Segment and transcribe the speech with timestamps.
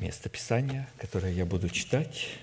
[0.00, 2.38] местописание, которое я буду читать.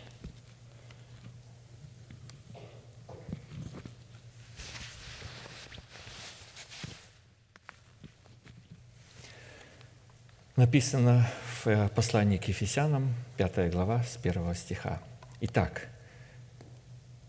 [10.56, 11.30] Написано
[11.64, 15.02] в послании к Ефесянам, 5 глава, с 1 стиха.
[15.42, 15.88] Итак,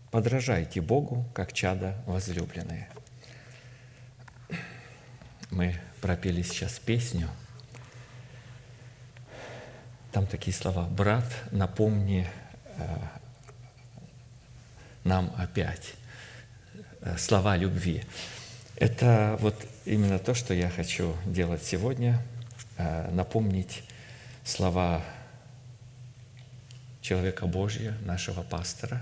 [0.09, 2.89] подражайте Богу, как чада возлюбленные.
[5.51, 7.29] Мы пропели сейчас песню.
[10.19, 10.85] Там такие слова.
[10.85, 12.27] «Брат, напомни
[12.75, 12.83] э,
[15.05, 15.93] нам опять
[16.99, 18.03] э, слова любви».
[18.75, 19.55] Это вот
[19.85, 22.21] именно то, что я хочу делать сегодня,
[22.75, 23.83] э, напомнить
[24.43, 25.01] слова
[26.99, 29.01] человека Божьего, нашего пастора,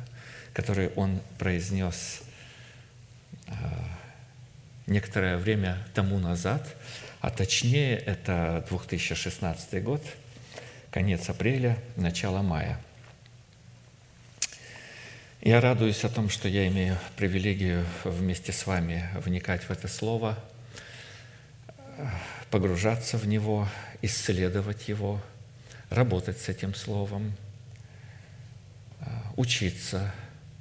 [0.54, 2.22] которые он произнес
[4.86, 6.76] некоторое время тому назад,
[7.22, 10.04] а точнее это 2016 год,
[10.98, 12.82] конец апреля, начало мая.
[15.42, 20.44] Я радуюсь о том, что я имею привилегию вместе с вами вникать в это слово,
[22.50, 23.70] погружаться в него,
[24.02, 25.22] исследовать его,
[25.92, 27.38] работать с этим словом,
[29.36, 30.12] учиться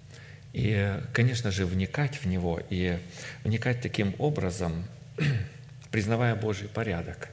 [0.52, 2.98] –и, конечно же, вникать в него и
[3.42, 4.84] вникать таким образом,
[5.90, 7.30] признавая Божий порядок.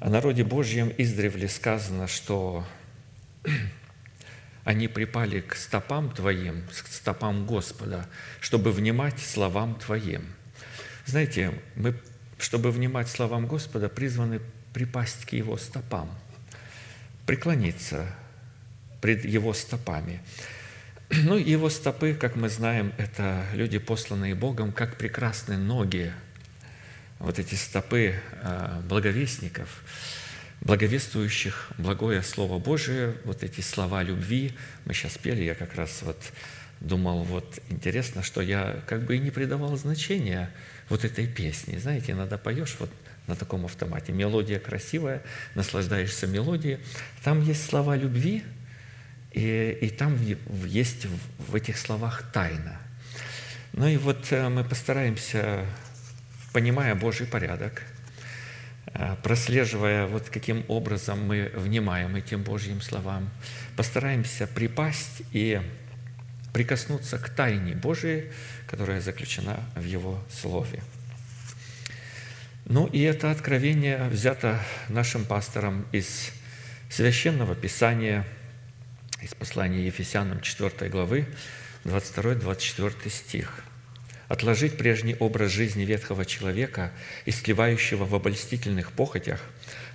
[0.00, 2.64] О народе Божьем издревле сказано, что
[4.64, 8.06] они припали к стопам Твоим, к стопам Господа,
[8.40, 10.24] чтобы внимать словам Твоим.
[11.04, 11.98] Знаете, мы,
[12.38, 14.40] чтобы внимать словам Господа, призваны
[14.72, 16.10] припасть к Его стопам,
[17.26, 18.06] преклониться
[19.00, 20.20] пред Его стопами.
[21.10, 26.12] Ну, его стопы, как мы знаем, это люди, посланные Богом, как прекрасные ноги,
[27.18, 29.82] вот эти стопы а, благовестников,
[30.60, 34.52] благовествующих благое Слово Божие, вот эти слова любви.
[34.84, 36.20] Мы сейчас пели, я как раз вот
[36.80, 40.50] думал, вот интересно, что я как бы и не придавал значения
[40.88, 41.78] вот этой песне.
[41.78, 42.90] Знаете, иногда поешь вот
[43.26, 44.12] на таком автомате.
[44.12, 45.22] Мелодия красивая,
[45.54, 46.78] наслаждаешься мелодией.
[47.22, 48.42] Там есть слова любви–
[49.32, 50.18] и, и там
[50.66, 51.06] есть
[51.38, 52.78] в этих словах тайна.
[53.72, 55.66] Ну и вот э, мы постараемся,
[56.58, 57.84] понимая Божий порядок,
[58.86, 63.30] э, прослеживая, вот каким образом мы внимаем этим Божьим словам,
[63.76, 65.60] постараемся припасть и
[66.52, 68.32] прикоснуться к тайне Божией,
[68.66, 70.82] которая заключена в Его Слове.
[72.64, 76.32] Ну и это откровение взято нашим пастором из
[76.90, 78.26] Священного Писания–
[79.22, 81.26] из послания Ефесянам 4 главы,
[81.84, 83.62] 22-24 стих.
[84.28, 86.92] «Отложить прежний образ жизни ветхого человека,
[87.24, 89.40] истлевающего в обольстительных похотях,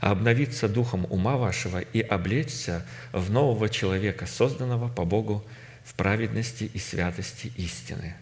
[0.01, 5.45] а обновиться духом ума вашего и облечься в нового человека, созданного по Богу
[5.85, 8.15] в праведности и святости истины».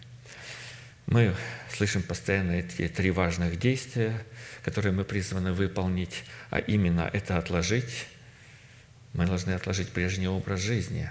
[1.06, 1.34] Мы
[1.70, 4.24] слышим постоянно эти три важных действия,
[4.64, 8.06] которые мы призваны выполнить, а именно это отложить,
[9.12, 11.10] мы должны отложить прежний образ жизни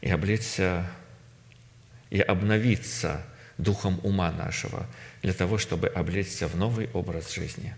[0.00, 0.86] и облечься,
[2.10, 3.24] и обновиться
[3.58, 4.86] духом ума нашего
[5.22, 7.74] для того, чтобы облечься в новый образ жизни.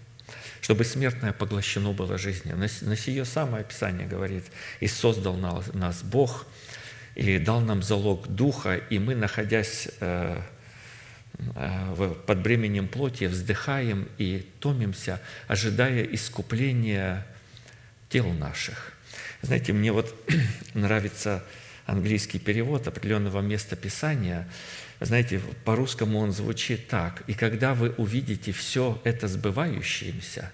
[0.60, 2.56] Чтобы смертное поглощено было жизнью.
[2.56, 4.44] На, сие самое Писание говорит,
[4.78, 6.46] «И создал нас Бог,
[7.16, 10.41] и дал нам залог Духа, и мы, находясь э,
[11.56, 17.26] э, под бременем плоти, вздыхаем и томимся, ожидая искупления
[18.08, 18.92] тел наших».
[19.42, 20.14] Знаете, мне вот
[20.74, 21.42] нравится
[21.86, 24.48] английский перевод определенного места Писания.
[25.00, 27.22] Знаете, по-русскому он звучит так.
[27.27, 30.53] «И когда вы увидите все это сбывающееся,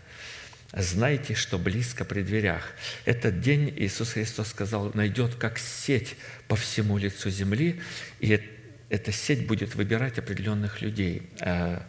[0.73, 2.73] знайте, что близко при дверях».
[3.05, 7.81] Этот день, Иисус Христос сказал, найдет как сеть по всему лицу земли,
[8.21, 8.41] и
[8.89, 11.81] эта сеть будет выбирать определенных людей, э,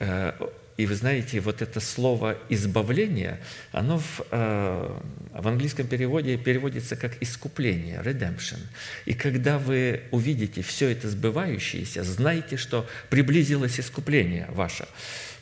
[0.00, 0.32] э,
[0.80, 3.38] и вы знаете, вот это слово «избавление»,
[3.70, 5.00] оно в, э,
[5.34, 8.58] в английском переводе переводится как «искупление», «redemption».
[9.04, 14.88] И когда вы увидите все это сбывающееся, знайте, что приблизилось искупление ваше.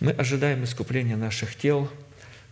[0.00, 1.88] Мы ожидаем искупления наших тел,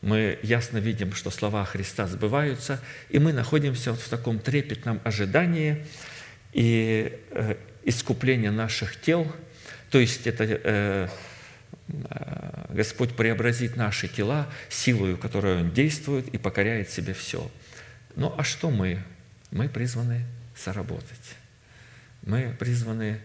[0.00, 5.84] мы ясно видим, что слова Христа сбываются, и мы находимся вот в таком трепетном ожидании
[6.52, 9.26] и э, искупления наших тел,
[9.90, 11.08] то есть это Э,
[12.68, 17.50] Господь преобразит наши тела силою, которой Он действует и покоряет себе все.
[18.16, 19.02] Ну а что мы?
[19.50, 20.24] Мы призваны
[20.54, 21.36] соработать.
[22.22, 23.20] Мы призваны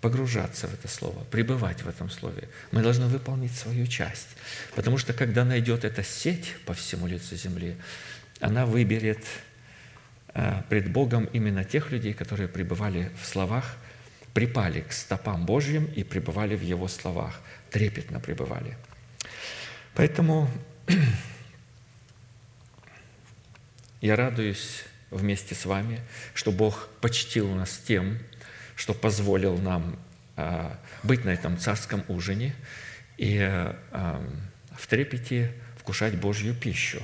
[0.00, 2.48] погружаться в это слово, пребывать в этом слове.
[2.70, 4.28] Мы должны выполнить свою часть.
[4.74, 7.76] Потому что когда найдет эта сеть по всему лицу земли,
[8.40, 9.24] она выберет
[10.34, 13.76] э, пред Богом именно тех людей, которые пребывали в словах,
[14.36, 17.40] припали к стопам Божьим и пребывали в Его словах,
[17.70, 18.76] трепетно пребывали.
[19.94, 20.50] Поэтому
[24.02, 26.02] я радуюсь вместе с вами,
[26.34, 28.18] что Бог почтил нас тем,
[28.74, 29.98] что позволил нам
[30.36, 32.54] а, быть на этом царском ужине
[33.16, 34.22] и а,
[34.76, 37.02] в трепете вкушать Божью пищу.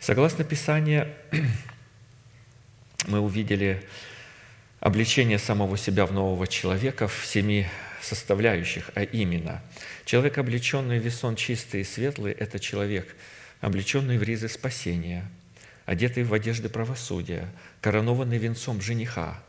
[0.00, 1.06] Согласно Писанию,
[3.06, 3.86] мы увидели
[4.80, 7.66] обличение самого себя в нового человека в семи
[8.00, 9.62] составляющих, а именно,
[10.04, 13.14] человек, облеченный в весон чистый и светлый, это человек,
[13.60, 15.28] облеченный в ризы спасения,
[15.84, 17.48] одетый в одежды правосудия,
[17.80, 19.42] коронованный венцом жениха,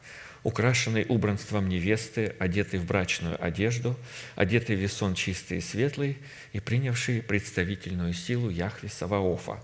[0.43, 3.95] украшенный убранством невесты, одетый в брачную одежду,
[4.35, 6.17] одетый в весон чистый и светлый
[6.53, 9.61] и принявший представительную силу Яхве Саваофа.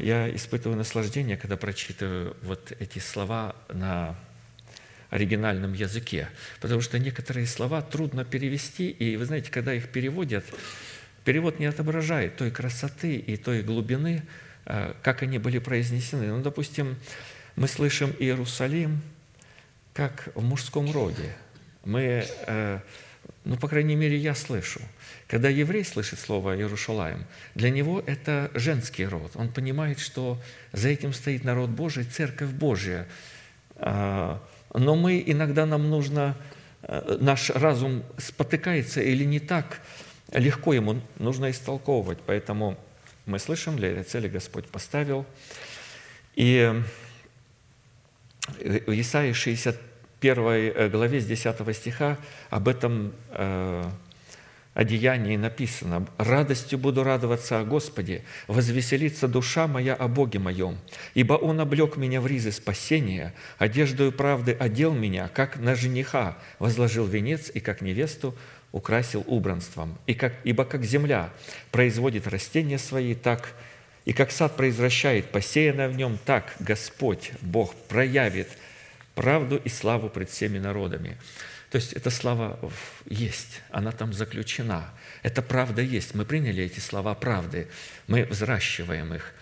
[0.00, 4.14] Я испытываю наслаждение, когда прочитываю вот эти слова на
[5.10, 6.28] оригинальном языке,
[6.60, 10.44] потому что некоторые слова трудно перевести, и вы знаете, когда их переводят,
[11.24, 14.22] перевод не отображает той красоты и той глубины,
[14.66, 16.26] а, как они были произнесены.
[16.26, 16.96] Ну, допустим,
[17.56, 19.02] мы слышим Иерусалим–
[19.94, 21.34] как в мужском роде.
[21.84, 22.80] Мы, э,
[23.44, 24.80] ну, по крайней мере, я слышу.
[25.28, 29.32] Когда еврей слышит слово «Иерушалаем», для него это женский род.
[29.34, 30.40] Он понимает, что
[30.72, 33.06] за этим стоит народ Божий, Церковь Божия.
[33.76, 34.42] А,
[34.72, 36.36] но мы иногда нам нужно,
[36.82, 39.80] э, наш разум спотыкается или не так
[40.32, 42.18] легко ему нужно истолковывать.
[42.26, 42.78] Поэтому
[43.26, 45.26] мы слышим, для этой цели Господь поставил.
[46.34, 46.72] И
[48.58, 52.18] э, Исаия 65, первой э, главе с 10 стиха
[52.50, 53.84] об этом э,
[54.74, 56.06] одеянии написано.
[56.18, 60.76] «Радостью буду радоваться о Господе, возвеселится душа моя о Боге моем,
[61.14, 67.06] ибо Он облег меня в ризы спасения, одеждою правды одел меня, как на жениха, возложил
[67.06, 68.34] венец и как невесту
[68.72, 69.96] украсил убранством.
[70.06, 71.30] И как, ибо как земля
[71.70, 73.54] производит растения свои, так
[74.04, 78.48] и как сад произвращает посеянное в нем, так Господь, Бог проявит–
[79.14, 81.16] правду и славу пред всеми народами.
[81.70, 82.58] То есть эта слава
[83.06, 84.90] есть, она там заключена.
[85.22, 86.14] Эта правда есть.
[86.14, 87.68] Мы приняли эти слова правды,
[88.06, 89.32] мы взращиваем их,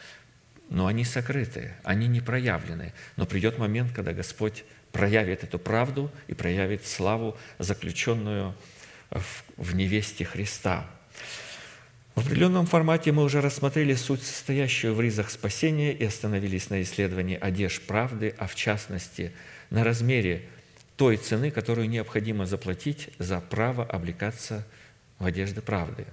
[0.70, 2.94] но они сокрыты, они не проявлены.
[3.16, 8.54] Но придет момент, когда Господь проявит эту правду и проявит славу, заключенную
[9.56, 10.86] в невесте Христа–
[12.14, 17.38] в определенном формате мы уже рассмотрели суть, состоящую в ризах спасения, и остановились на исследовании
[17.40, 19.32] одежд правды, а в частности
[19.72, 20.42] на размере
[20.96, 24.66] той цены, которую необходимо заплатить за право облекаться
[25.18, 26.04] в одежды правды.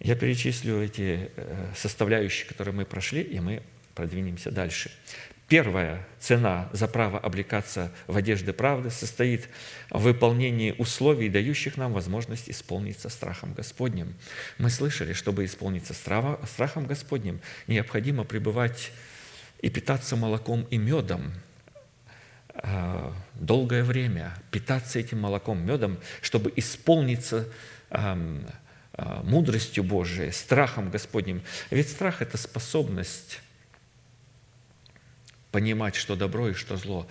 [0.00, 3.62] Я перечислю эти э, составляющие, которые мы прошли, и мы
[3.94, 4.90] продвинемся дальше.
[5.48, 9.48] Первая цена за право облекаться в одежды правды состоит
[9.88, 14.14] в выполнении условий, дающих нам возможность исполниться страхом Господним.
[14.58, 18.92] Мы слышали, чтобы исполниться страхом Господним, необходимо пребывать
[19.62, 21.32] и питаться молоком и медом
[23.48, 27.48] долгое время, питаться этим молоком, медом, чтобы исполниться
[27.90, 28.16] а,
[29.24, 31.42] мудростью Божией, страхом Господним.
[31.70, 33.40] Ведь страх– это способность
[35.50, 37.08] понимать, что добро и что зло,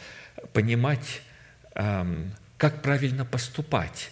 [0.54, 1.22] понимать,
[1.74, 4.12] как правильно поступать,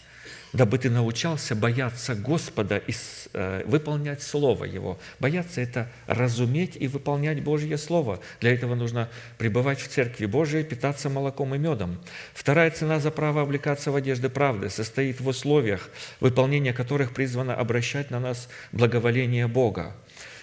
[0.54, 2.94] дабы ты научался бояться Господа и
[3.34, 5.00] э, выполнять Слово Его.
[5.20, 8.20] Бояться– это разуметь и выполнять Божье Слово.
[8.40, 12.00] Для этого нужно пребывать в Церкви Божией, питаться молоком и медом.
[12.34, 18.12] Вторая цена за право облекаться в одежды правды состоит в условиях, выполнение которых призвано обращать
[18.12, 19.96] на нас благоволение Бога.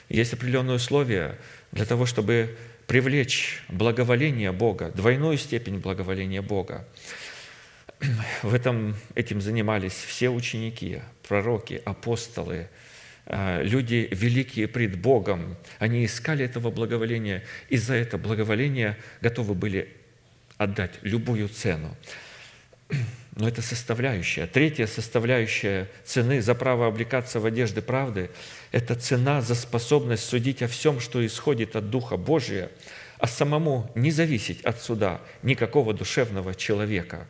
[0.08, 1.38] Есть определенные условия
[1.72, 2.56] для того, чтобы
[2.86, 6.86] привлечь благоволение Бога, двойную степень благоволения Бога.
[8.42, 12.68] В этом этим занимались все ученики, пророки, апостолы,
[13.26, 15.56] а, люди великие пред Богом.
[15.78, 19.88] Они искали этого благоволения, и за это благоволение готовы были
[20.56, 21.96] отдать любую цену.
[23.36, 24.46] Но это составляющая.
[24.46, 28.30] Третья составляющая цены за право облекаться в одежды правды–
[28.72, 32.70] это цена за способность судить о всем, что исходит от Духа Божия,
[33.18, 37.26] а самому не зависеть от суда никакого душевного человека.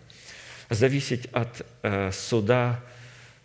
[0.72, 2.80] Зависеть от э, суда,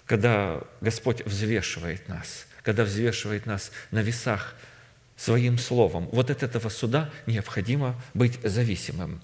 [0.05, 4.55] когда Господь взвешивает нас, когда взвешивает нас на весах
[5.17, 6.07] своим словом.
[6.11, 9.21] Вот от этого суда необходимо быть зависимым.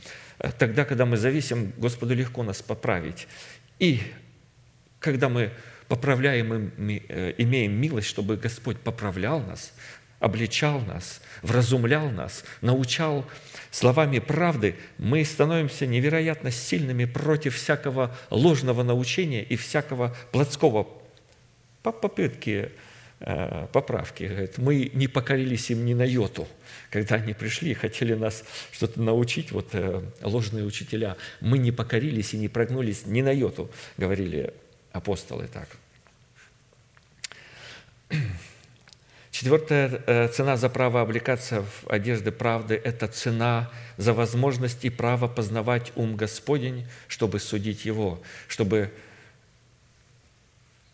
[0.58, 3.28] Тогда, когда мы зависим, Господу легко нас поправить.
[3.80, 4.02] И
[5.00, 5.52] когда мы
[5.88, 6.74] поправляем,
[7.08, 9.74] э, имеем милость, чтобы Господь поправлял нас,
[10.24, 13.26] обличал нас, вразумлял нас, научал
[13.72, 20.88] словами правды, мы становимся невероятно сильными против всякого ложного научения и всякого плотского
[21.82, 22.72] по попытке
[23.20, 24.24] э, поправки.
[24.24, 26.48] Говорит, мы не покорились им ни на йоту,
[26.90, 31.18] когда они пришли и хотели нас что-то научить, вот э, ложные учителя.
[31.42, 34.54] Мы не покорились и не прогнулись ни на йоту, говорили
[34.94, 35.68] апостолы так.
[39.34, 45.28] Четвертая э, цена за право облекаться в одежды правды– это цена за возможность и право
[45.28, 48.94] познавать ум Господень, чтобы судить Его, чтобы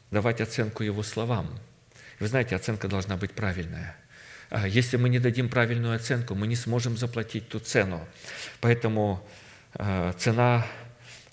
[0.09, 1.59] давать оценку Его словам.
[2.21, 3.97] Вы знаете, оценка должна быть правильная.
[4.49, 8.07] А если мы не дадим правильную оценку, мы не сможем заплатить ту цену.
[8.61, 9.21] Поэтому
[9.73, 10.65] э, цена,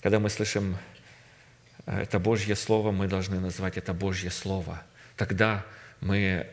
[0.01, 0.77] когда мы слышим
[1.85, 4.83] э, это Божье Слово, мы должны назвать это Божье Слово.
[5.15, 5.63] Тогда
[6.01, 6.45] мы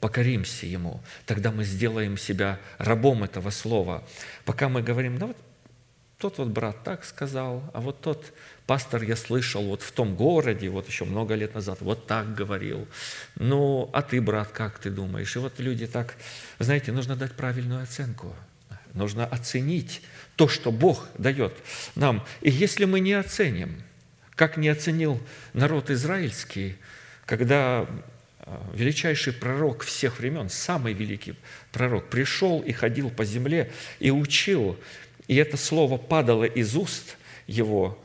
[0.00, 4.02] покоримся Ему, тогда мы сделаем себя рабом этого слова.
[4.44, 5.36] Пока мы говорим, да вот
[6.20, 8.32] тот вот брат так сказал, а вот тот
[8.66, 12.86] пастор я слышал вот в том городе, вот еще много лет назад, вот так говорил.
[13.36, 15.34] Ну, а ты, брат, как ты думаешь?
[15.34, 16.14] И вот люди так,
[16.58, 18.34] знаете, нужно дать правильную оценку.
[18.92, 20.02] Нужно оценить
[20.36, 21.54] то, что Бог дает
[21.94, 22.24] нам.
[22.42, 23.82] И если мы не оценим,
[24.34, 25.20] как не оценил
[25.52, 26.76] народ израильский,
[27.24, 27.86] когда
[28.72, 31.34] величайший пророк всех времен, самый великий
[31.72, 34.78] пророк, пришел и ходил по земле и учил,
[35.28, 37.16] и это слово падало из уст
[37.46, 37.98] его,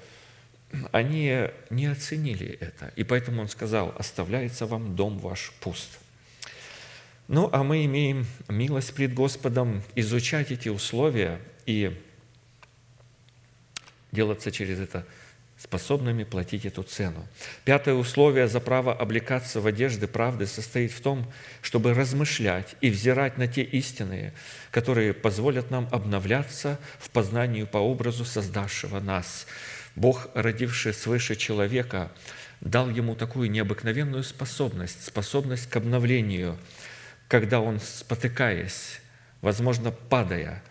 [0.92, 2.92] они не оценили это.
[2.96, 6.00] И поэтому он сказал, оставляется вам дом ваш пуст.
[7.28, 11.96] Ну, а мы имеем милость пред Господом изучать эти условия и
[14.12, 15.06] делаться через это–
[15.66, 17.26] способными платить эту цену.
[17.64, 21.26] Пятое условие за право облекаться в одежды правды состоит в том,
[21.64, 24.32] чтобы размышлять и взирать на те истины,
[24.70, 29.48] которые позволят нам обновляться в познанию по образу создавшего нас.
[29.96, 32.12] Бог, родивший свыше человека,
[32.62, 36.58] дал ему такую необыкновенную способность, способность к обновлению,
[37.28, 39.02] когда он, спотыкаясь,
[39.42, 40.62] возможно, падая,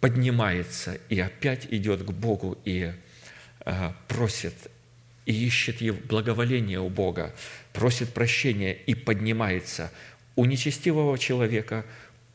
[0.00, 2.92] поднимается и опять идет к Богу и
[4.08, 4.54] просит
[5.26, 7.34] и ищет благоволения у Бога,
[7.72, 9.90] просит прощения и поднимается
[10.36, 11.84] у нечестивого человека,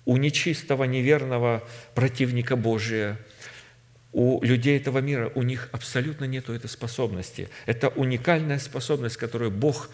[0.06, 3.20] у нечистого, неверного противника Божия,
[4.12, 7.50] у людей этого мира, у них абсолютно нет этой способности.
[7.68, 9.92] Это уникальная способность, которую Бог,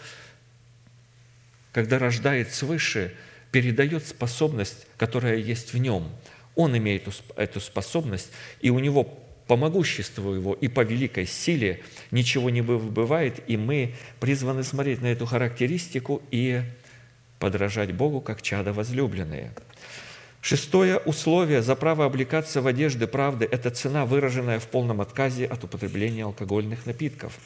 [1.72, 3.14] когда рождает свыше,
[3.52, 6.10] передает способность, которая есть в нем.
[6.54, 12.50] Он имеет эту способность, и у него по могуществу Его и по великой силе ничего
[12.50, 16.62] не бывает, и мы призваны смотреть на эту характеристику и
[17.38, 19.52] подражать Богу, как чада возлюбленные.
[20.40, 25.64] Шестое условие за право облекаться в одежды правды– это цена, выраженная в полном отказе от
[25.64, 27.36] употребления алкогольных напитков.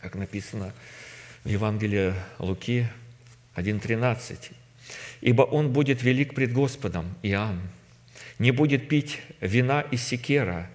[0.00, 0.74] Как написано
[1.44, 2.86] в Евангелии Луки
[3.54, 4.52] 1.13.
[5.22, 7.60] «Ибо он будет велик пред Господом, Иоанн,
[8.40, 10.68] не будет пить вина и секера,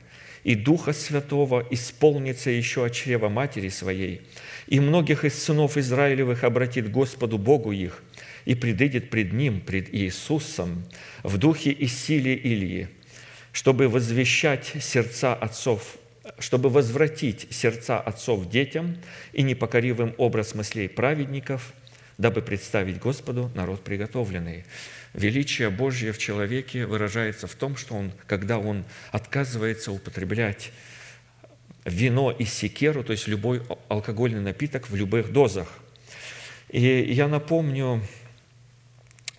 [0.44, 4.22] и Духа Святого исполнится еще от чрева матери своей,
[4.68, 8.04] и многих из сынов Израилевых обратит Господу Богу их,
[8.46, 10.86] и предыдет пред Ним, пред Иисусом,
[11.24, 12.88] в духе и силе Илии,
[13.52, 15.98] чтобы возвещать сердца отцов,
[16.38, 18.98] чтобы возвратить сердца отцов детям
[19.34, 21.74] и непокоривым образ мыслей праведников,
[22.20, 24.66] дабы представить Господу народ приготовленный.
[25.16, 30.72] Величие Божье в человеке выражается в том, что он, когда он отказывается употреблять
[31.86, 35.80] вино и секеру, то есть любой алкогольный напиток в любых дозах.
[36.70, 38.02] И я напомню,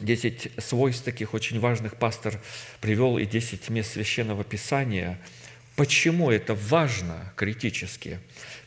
[0.01, 2.41] 10 свойств таких очень важных пастор
[2.81, 5.19] привел и 10 мест Священного Писания.
[5.77, 8.19] Почему это важно критически?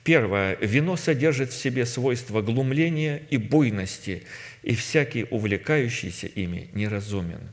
[0.04, 0.56] Первое.
[0.62, 4.24] Вино содержит в себе свойства глумления и буйности,
[4.62, 7.52] и всякий увлекающийся ими неразумен.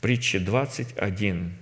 [0.00, 1.52] Притча 21.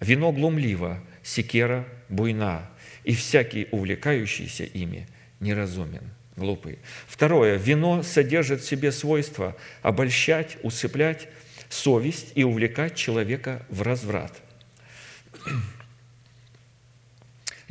[0.00, 2.70] Вино глумливо, секера буйна,
[3.04, 5.06] и всякий увлекающийся ими
[5.40, 6.78] неразумен, глупый.
[7.06, 7.58] Второе.
[7.58, 11.28] Вино содержит в себе свойство обольщать, усыплять
[11.68, 14.40] совесть и увлекать человека в разврат.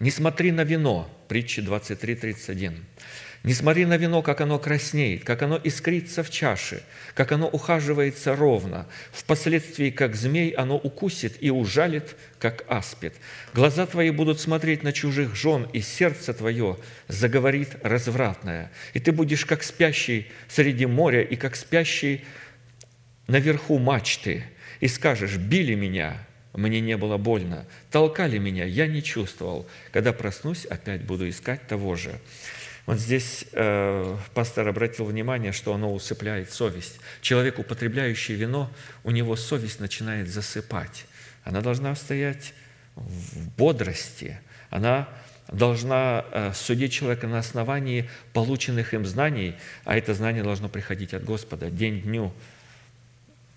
[0.02, 2.74] Не смотри на вино, притча 23, 31.
[3.44, 6.82] Не смотри на вино, как оно краснеет, как оно искрится в чаше,
[7.14, 8.88] как оно ухаживается ровно.
[9.12, 13.14] Впоследствии, как змей, оно укусит и ужалит, как аспид.
[13.54, 18.72] Глаза твои будут смотреть на чужих жен, и сердце твое заговорит развратное.
[18.96, 22.26] И ты будешь как спящий среди моря, и как спящий
[23.28, 24.46] наверху мачты
[24.80, 29.68] и скажешь, били меня, мне не было больно, толкали меня, я не чувствовал.
[29.92, 32.20] Когда проснусь, опять буду искать того же.
[32.86, 37.00] Вот здесь э, пастор обратил внимание, что оно усыпляет совесть.
[37.22, 38.72] Человек, употребляющий вино,
[39.04, 41.06] у него совесть начинает засыпать.
[41.44, 42.54] Она должна стоять
[42.96, 44.40] в бодрости.
[44.70, 45.08] Она
[45.48, 51.24] должна э, судить человека на основании полученных им знаний, а это знание должно приходить от
[51.24, 51.70] Господа.
[51.70, 52.34] День дню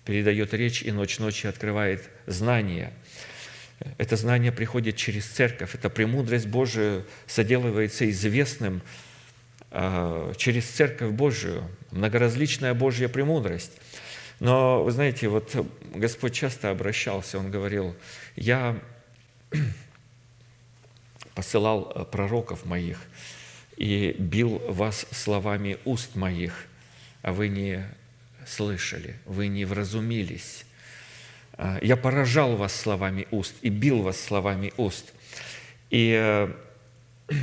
[0.05, 2.93] передает речь, и ночь ночи открывает знание.
[3.97, 5.75] Это знание приходит через церковь.
[5.75, 8.81] Эта премудрость Божия соделывается известным
[9.71, 13.73] э, через церковь Божию, многоразличная Божья премудрость.
[14.39, 15.55] Но, вы знаете, вот
[15.93, 17.95] Господь часто обращался, Он говорил,
[18.35, 18.79] «Я
[21.35, 22.99] посылал э, пророков моих
[23.75, 26.53] и бил вас словами уст моих,
[27.21, 27.85] а вы не
[28.45, 30.65] слышали, вы не вразумились.
[31.53, 35.13] А, я поражал вас словами уст и бил вас словами уст.
[35.89, 36.53] И э,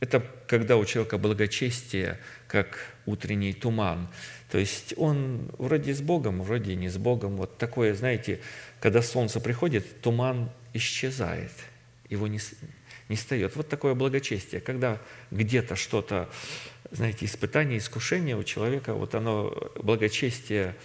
[0.00, 4.08] это когда у человека благочестие, как утренний туман.
[4.50, 7.36] То есть он вроде с Богом, вроде не с Богом.
[7.36, 8.40] Вот такое, знаете,
[8.80, 11.52] когда солнце приходит, туман исчезает,
[12.10, 12.38] его не,
[13.08, 13.56] не встает.
[13.56, 15.00] Вот такое благочестие, когда
[15.30, 16.28] где-то что-то,
[16.92, 20.76] знаете, испытание, искушение у человека, вот оно, благочестие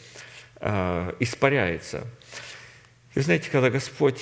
[0.56, 2.08] э, испаряется.
[3.14, 4.22] И знаете, когда Господь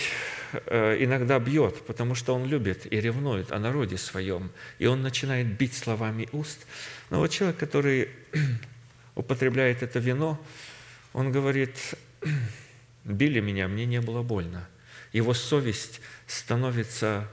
[0.53, 5.45] э, иногда бьет, потому что Он любит и ревнует о народе своем, и Он начинает
[5.45, 6.65] бить словами уст.
[7.09, 8.09] Но вот человек, который
[9.15, 10.39] употребляет это вино,
[11.13, 11.95] он говорит,
[13.05, 14.67] били меня, мне не было больно.
[15.13, 17.31] Его совесть становится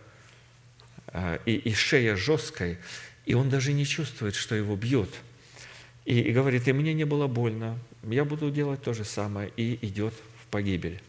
[1.08, 2.78] а, и, и шея жесткой,
[3.24, 5.10] и он даже не чувствует, что его бьют.
[6.04, 9.78] И, и говорит, и мне не было больно, я буду делать то же самое, и
[9.86, 11.00] идет в погибель.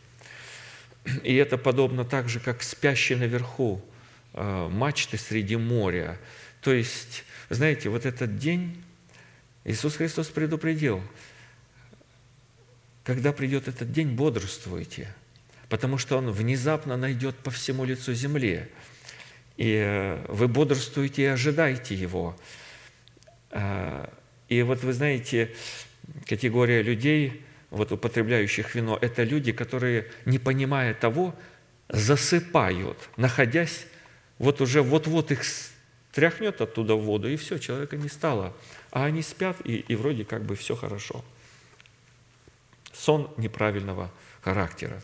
[1.23, 3.83] И это подобно так же, как спящий наверху
[4.33, 6.19] э, мачты среди моря.
[6.61, 8.83] То есть, знаете, вот этот день
[9.65, 11.01] Иисус Христос предупредил,
[13.03, 15.13] когда придет этот день, бодрствуйте,
[15.69, 18.69] потому что Он внезапно найдет по всему лицу земли–
[19.57, 22.35] и э, вы бодрствуете и ожидаете Его.
[23.51, 24.11] А,
[24.49, 25.53] и вот вы знаете,
[26.27, 31.35] категория людей, вот употребляющих вино, это люди, которые, не понимая того,
[31.89, 33.85] засыпают, находясь,
[34.39, 35.41] вот уже вот-вот их
[36.11, 38.55] тряхнет оттуда в воду, и все, человека не стало.
[38.91, 41.23] А они спят, и, и вроде как бы все хорошо.
[42.91, 44.11] Сон неправильного
[44.41, 45.01] характера.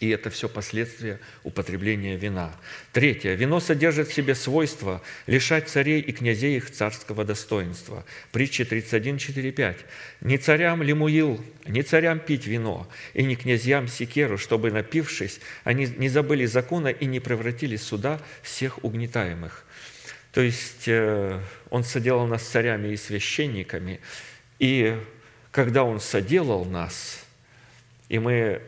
[0.00, 2.56] И это все последствия употребления вина.
[2.90, 3.34] Третье.
[3.34, 8.06] Вино содержит в себе свойство лишать царей и князей их царского достоинства.
[8.32, 9.76] Притча 31, 4, 5.
[10.22, 16.08] «Не царям лимуил, не царям пить вино, и не князьям секеру, чтобы, напившись, они не
[16.08, 19.66] забыли закона и не превратили суда всех угнетаемых».
[20.32, 24.00] То есть э, он соделал нас царями и священниками,
[24.58, 24.96] и
[25.50, 27.24] когда он соделал нас,
[28.08, 28.62] и мы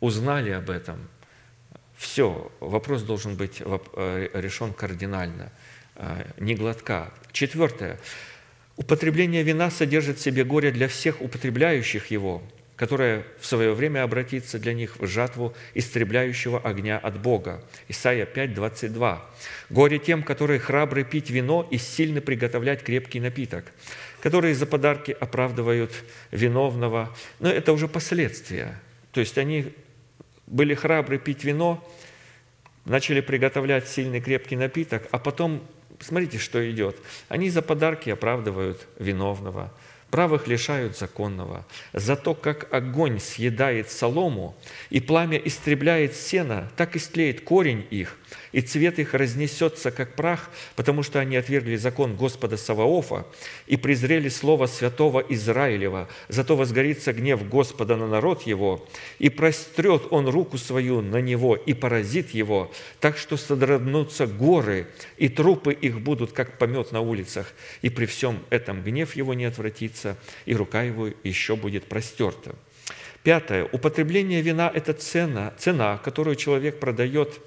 [0.00, 1.08] узнали об этом,
[1.98, 5.50] все, вопрос должен быть э, решен кардинально,
[5.96, 7.12] э, не глотка.
[7.32, 7.98] Четвертое.
[8.76, 12.40] Употребление вина содержит в себе горе для всех употребляющих его,
[12.76, 17.64] которое в свое время обратится для них в жатву истребляющего огня от Бога.
[17.88, 19.26] Исайя 5, 22.
[19.68, 23.64] «Горе тем, которые храбры пить вино и сильно приготовлять крепкий напиток,
[24.20, 25.90] которые за подарки оправдывают
[26.30, 27.12] виновного».
[27.40, 28.80] Но это уже последствия.
[29.10, 29.74] То есть они
[30.48, 31.86] были храбры пить вино,
[32.84, 35.62] начали приготовлять сильный крепкий напиток, а потом,
[36.00, 36.96] смотрите, что идет.
[37.28, 39.72] Они за подарки оправдывают виновного–
[40.10, 41.66] Правых лишают законного.
[41.92, 44.56] Зато как огонь съедает солому,
[44.88, 48.16] и пламя истребляет сено, так истлеет корень их,
[48.52, 53.26] и цвет их разнесется, как прах, потому что они отвергли закон Господа Саваофа
[53.66, 56.08] и презрели слово святого Израилева.
[56.28, 58.86] Зато возгорится гнев Господа на народ его,
[59.18, 65.28] и прострет он руку свою на него, и поразит его, так что содрогнутся горы, и
[65.28, 70.16] трупы их будут, как помет на улицах, и при всем этом гнев его не отвратится,
[70.46, 72.54] и рука его еще будет простерта.
[73.22, 73.64] Пятое.
[73.72, 77.40] Употребление вина– это цена, цена, которую человек продает,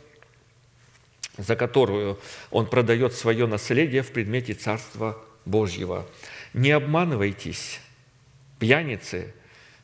[1.37, 6.05] за которую он продает свое наследие в предмете Царства Божьего.
[6.53, 7.79] Не обманывайтесь,
[8.59, 9.33] пьяницы,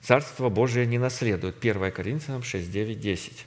[0.02, 1.58] Царство Божие не наследуют.
[1.60, 3.46] 1 Коринфянам 6, 9, 10.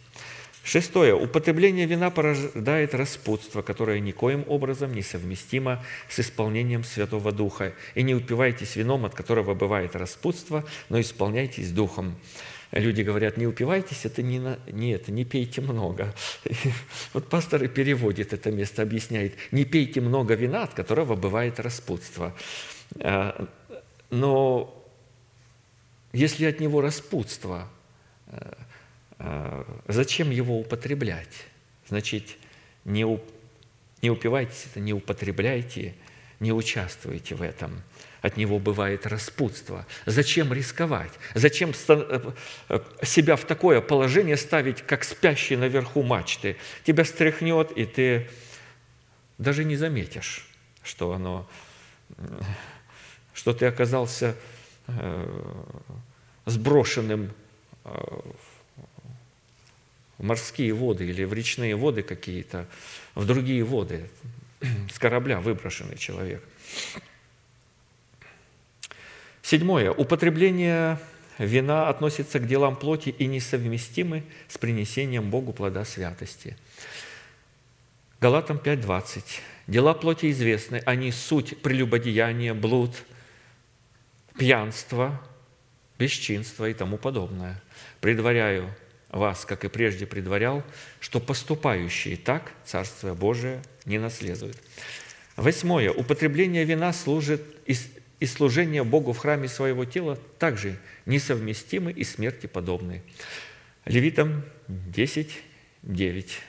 [0.63, 1.15] Шестое.
[1.15, 7.73] Употребление вина порождает распутство, которое никоим образом не совместимо с исполнением Святого Духа.
[7.95, 12.17] И не упивайтесь вином, от которого бывает распутство, но исполняйтесь Духом.
[12.73, 16.15] Люди говорят, не упивайтесь, это не, на, не это, не пейте много.
[17.13, 22.37] Вот пастор и переводит это место, объясняет, не пейте много вина, от которого бывает распутство.
[23.01, 23.49] А,
[24.11, 24.77] но
[26.13, 27.69] если от него распутство,
[28.27, 28.53] э,
[29.19, 31.47] э, зачем его употреблять?
[31.89, 32.37] Значит,
[32.85, 33.05] не,
[34.03, 35.95] не упивайтесь это, не употребляйте,
[36.41, 37.83] не участвуйте в этом.
[38.23, 39.87] От него бывает распутство.
[40.07, 41.13] Зачем рисковать?
[41.35, 42.33] Зачем э,
[43.03, 46.57] себя в такое положение ставить, как спящий наверху мачты?
[46.85, 48.29] Тебя стряхнет, и ты
[49.39, 50.49] даже не заметишь,
[50.83, 51.49] что оно,
[53.33, 54.35] что ты оказался
[54.99, 55.63] Э,
[56.47, 57.31] сброшенным
[57.85, 57.91] э,
[60.19, 62.67] в морские воды или в речные воды какие-то,
[63.15, 64.09] в другие воды,
[64.93, 66.43] с корабля выброшенный человек.
[69.51, 69.91] Седьмое.
[69.91, 70.97] Употребление
[71.37, 76.57] вина относится к делам плоти и несовместимы с принесением Богу плода святости.
[78.21, 79.25] Галатам 5.20.
[79.67, 82.95] Дела плоти известны, они суть прелюбодеяния, блуд–
[84.39, 85.21] пьянство,
[85.99, 87.61] бесчинство и тому подобное.
[88.01, 88.73] Предваряю
[89.09, 90.63] вас, как и прежде предварял,
[91.01, 94.59] что поступающие так Царствие Божие не наследуют.
[95.35, 95.91] Восьмое.
[95.91, 97.43] Употребление вина служит
[98.21, 103.03] и служение Богу в храме своего тела также несовместимы и смерти подобны.
[103.87, 105.39] Левитам 10,
[105.83, 106.41] 9.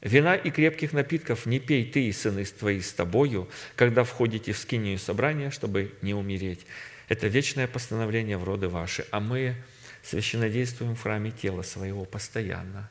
[0.00, 4.58] «Вина и крепких напитков не пей ты и сыны твои с тобою, когда входите в
[4.58, 6.64] скинию собрания, чтобы не умереть.
[7.08, 9.56] Это вечное постановление в роды ваши, а мы
[10.02, 12.88] священнодействуем в храме тела своего постоянно.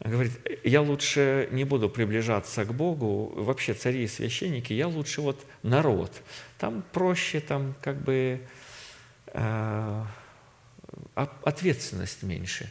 [0.00, 0.32] Говорит,
[0.64, 6.12] я лучше не буду приближаться к Богу, вообще цари и священники, я лучше вот народ.
[6.58, 8.40] Там проще, там как бы
[9.28, 10.04] э,
[11.14, 12.70] ответственность меньше.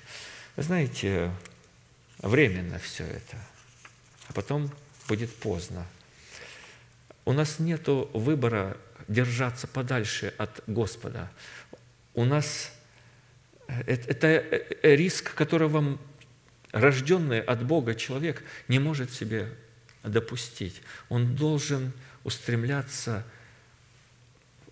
[0.57, 1.31] Знаете,
[2.19, 3.37] временно все это,
[4.27, 4.69] а потом
[5.07, 5.85] будет поздно.
[7.25, 11.31] У нас нет выбора держаться подальше от Господа.
[12.13, 12.71] У нас
[13.67, 14.43] это
[14.83, 15.97] риск, которого
[16.73, 19.49] рожденный от Бога человек не может себе
[20.03, 20.81] допустить.
[21.07, 21.93] Он должен
[22.25, 23.25] устремляться,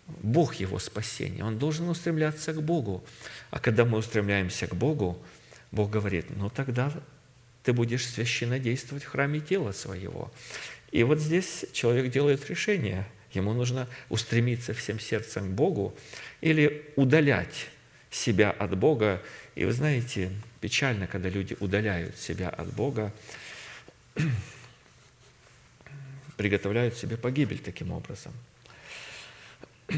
[0.08, 3.06] Бог его спасение, он должен устремляться к Богу.
[3.50, 5.24] А когда мы устремляемся к Богу,
[5.72, 6.92] Бог говорит, ну тогда
[7.64, 10.34] ты будешь священно действовать в храме тела своего.
[10.92, 15.96] И вот здесь человек делает решение– Ему нужно устремиться всем сердцем к Богу
[16.42, 17.68] или удалять
[18.10, 19.22] себя от Бога.
[19.56, 23.14] И вы знаете, печально, когда люди удаляют себя от Бога,
[26.38, 28.34] приготовляют себе погибель таким образом.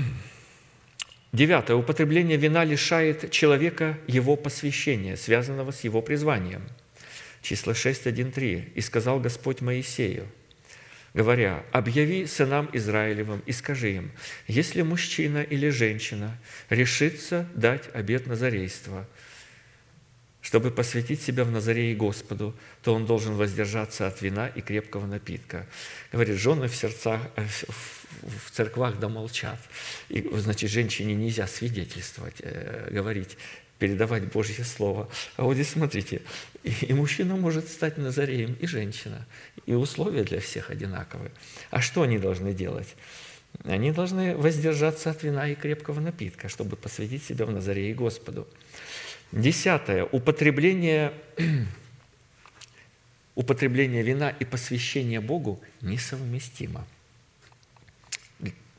[1.31, 1.77] Девятое.
[1.77, 6.63] Употребление вина лишает человека его посвящения, связанного с его призванием.
[7.41, 8.71] Числа 6, 1, 3.
[8.75, 10.27] «И сказал Господь Моисею,
[11.13, 14.11] говоря, «Объяви сынам Израилевым и скажи им,
[14.47, 16.37] если мужчина или женщина
[16.69, 19.07] решится дать обет назарейства,
[20.43, 22.53] чтобы посвятить себя в Назарее Господу,
[22.83, 25.65] то он должен воздержаться от вина и крепкого напитка.
[26.11, 27.45] Говорит, жены в сердцах, э,
[28.21, 29.59] в церквах да молчат.
[30.09, 33.37] И, значит, женщине нельзя свидетельствовать, э, говорить,
[33.79, 35.09] передавать Божье Слово.
[35.37, 36.21] А вот здесь смотрите,
[36.63, 39.25] и мужчина может стать Назареем, и женщина.
[39.65, 41.31] И условия для всех одинаковые.
[41.71, 42.95] А что они должны делать?
[43.63, 48.45] Они должны воздержаться от вина и крепкого напитка, чтобы посвятить себя в Назарее Господу.
[49.33, 50.03] Десятое.
[50.05, 51.11] Употребление,
[53.35, 56.85] употребление вина и посвящение Богу несовместимо,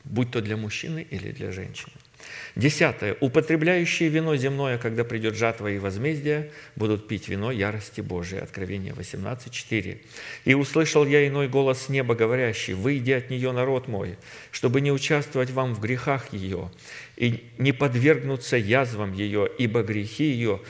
[0.05, 1.91] будь то для мужчины или для женщины.
[2.55, 3.17] Десятое.
[3.19, 8.41] Употребляющие вино земное, когда придет жатва и возмездие, будут пить вино ярости Божией.
[8.41, 9.97] Откровение 18, 4.
[10.45, 14.17] «И услышал я иной голос с неба, говорящий, «Выйди от нее, народ мой,
[14.51, 16.71] чтобы не участвовать вам в грехах ее
[17.17, 20.61] и не подвергнуться язвам ее, ибо грехи ее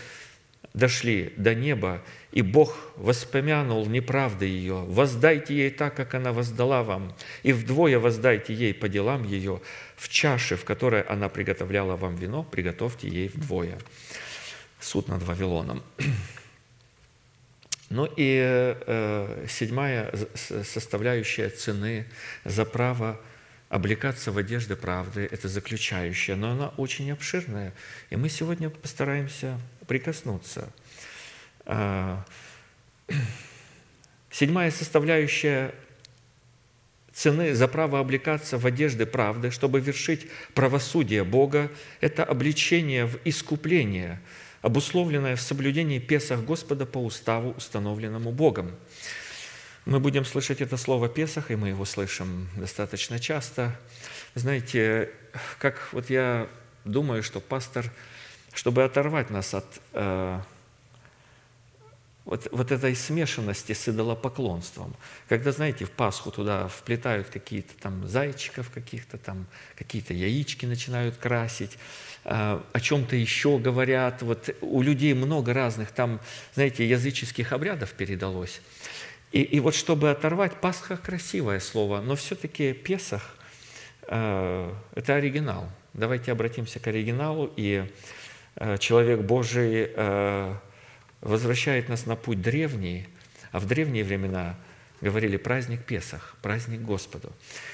[0.74, 2.04] дошли до неба,
[2.36, 4.76] и Бог воспомянул неправды ее.
[4.76, 9.62] Воздайте ей так, как она воздала вам, и вдвое воздайте ей по делам ее.
[9.96, 13.80] В чаше, в которой она приготовляла вам вино, приготовьте ей вдвое».
[14.82, 15.82] Суд над Вавилоном.
[17.90, 22.06] Ну и э, седьмая составляющая цены
[22.44, 23.20] за право
[23.70, 27.74] облекаться в одежды правды, это заключающая, но она очень обширная,
[28.10, 30.70] и мы сегодня постараемся прикоснуться.
[31.66, 32.24] А,
[34.32, 35.74] Седьмая составляющая
[37.14, 44.20] цены за право облекаться в одежды правды, чтобы вершить правосудие Бога, это обличение в искупление,
[44.62, 48.76] обусловленное в соблюдении Песах Господа по уставу, установленному Богом.
[49.86, 53.80] Мы будем слышать это слово «Песах», и мы его слышим достаточно часто.
[54.34, 55.12] Знаете,
[55.60, 56.50] как вот я
[56.84, 57.90] думаю, что пастор,
[58.54, 60.42] чтобы оторвать нас от э,
[62.26, 64.96] вот, вот этой смешанности с идолопоклонством.
[65.30, 71.78] Когда, знаете, в Пасху туда вплетают какие-то там зайчиков каких-то там, какие-то яички начинают красить,
[72.24, 74.24] э, о чем-то еще говорят.
[74.24, 76.20] Вот у людей много разных там,
[76.56, 78.62] знаете, языческих обрядов передалось.
[79.32, 83.36] И, и вот чтобы оторвать, Пасха– красивое слово, но все-таки Песах
[84.08, 85.70] э,– это оригинал.
[85.94, 87.86] Давайте обратимся к оригиналу, и
[88.56, 90.56] э, человек Божий э,
[91.26, 93.08] возвращает нас на путь древний,
[93.52, 94.56] а в древние времена
[95.02, 97.34] говорили праздник Песах, праздник Господу.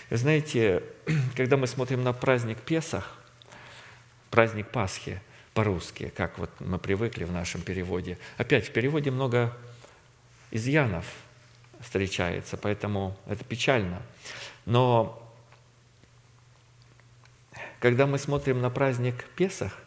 [0.09, 0.83] Вы знаете,
[1.35, 3.19] когда мы смотрим на праздник Песах,
[4.29, 5.21] праздник Пасхи
[5.53, 9.55] по-русски, как вот мы привыкли в нашем переводе, опять в переводе много
[10.49, 11.05] изъянов
[11.81, 14.01] встречается, поэтому это печально.
[14.65, 15.29] Но
[17.81, 19.77] когда мы смотрим на праздник Песах,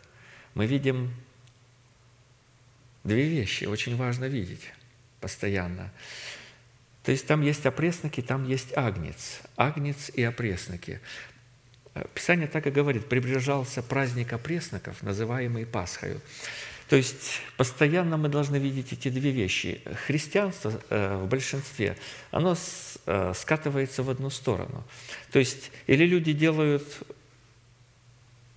[0.53, 1.15] мы видим
[3.05, 4.73] Две вещи очень важно видеть
[5.21, 5.93] постоянно.
[7.03, 9.41] То есть там есть опресноки, там есть агнец.
[9.57, 11.01] Агнец и опресноки.
[12.15, 16.21] Писание так и говорит, приближался праздник опресноков, называемый Пасхою.
[16.89, 19.81] То есть постоянно мы должны видеть эти две вещи.
[20.07, 21.97] Христианство э, в большинстве,
[22.31, 22.57] оно
[23.07, 24.85] э, скатывается в одну сторону.
[25.31, 26.87] То есть или люди делают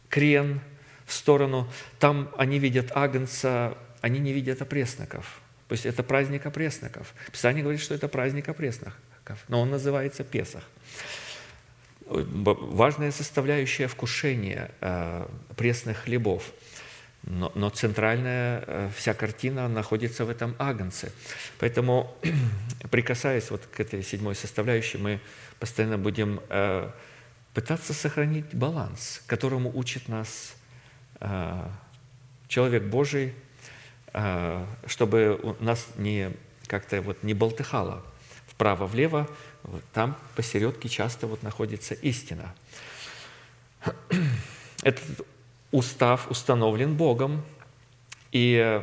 [0.10, 0.62] крен
[1.06, 5.42] в сторону, там они видят агнца, они не видят опресноков.
[5.68, 7.14] То есть это праздник опресноков.
[7.32, 8.98] Писание говорит, что это праздник опресноков,
[9.48, 10.64] но он называется Песах.
[12.06, 16.44] Важная составляющая вкушения э, пресных хлебов.
[17.24, 21.12] Но, но центральная э, вся картина находится в этом агнце.
[21.60, 22.16] Поэтому,
[22.92, 25.20] прикасаясь вот к этой седьмой составляющей, мы
[25.60, 26.90] постоянно будем э,
[27.54, 30.54] пытаться сохранить баланс, которому учит нас
[32.48, 33.34] человек Божий,
[34.14, 36.32] а, чтобы нас не
[36.68, 38.04] как-то вот не болтыхало
[38.48, 39.30] вправо-влево,
[39.94, 42.54] там посередке часто вот находится истина.
[44.84, 45.04] Этот
[45.72, 47.44] устав установлен Богом,
[48.32, 48.82] и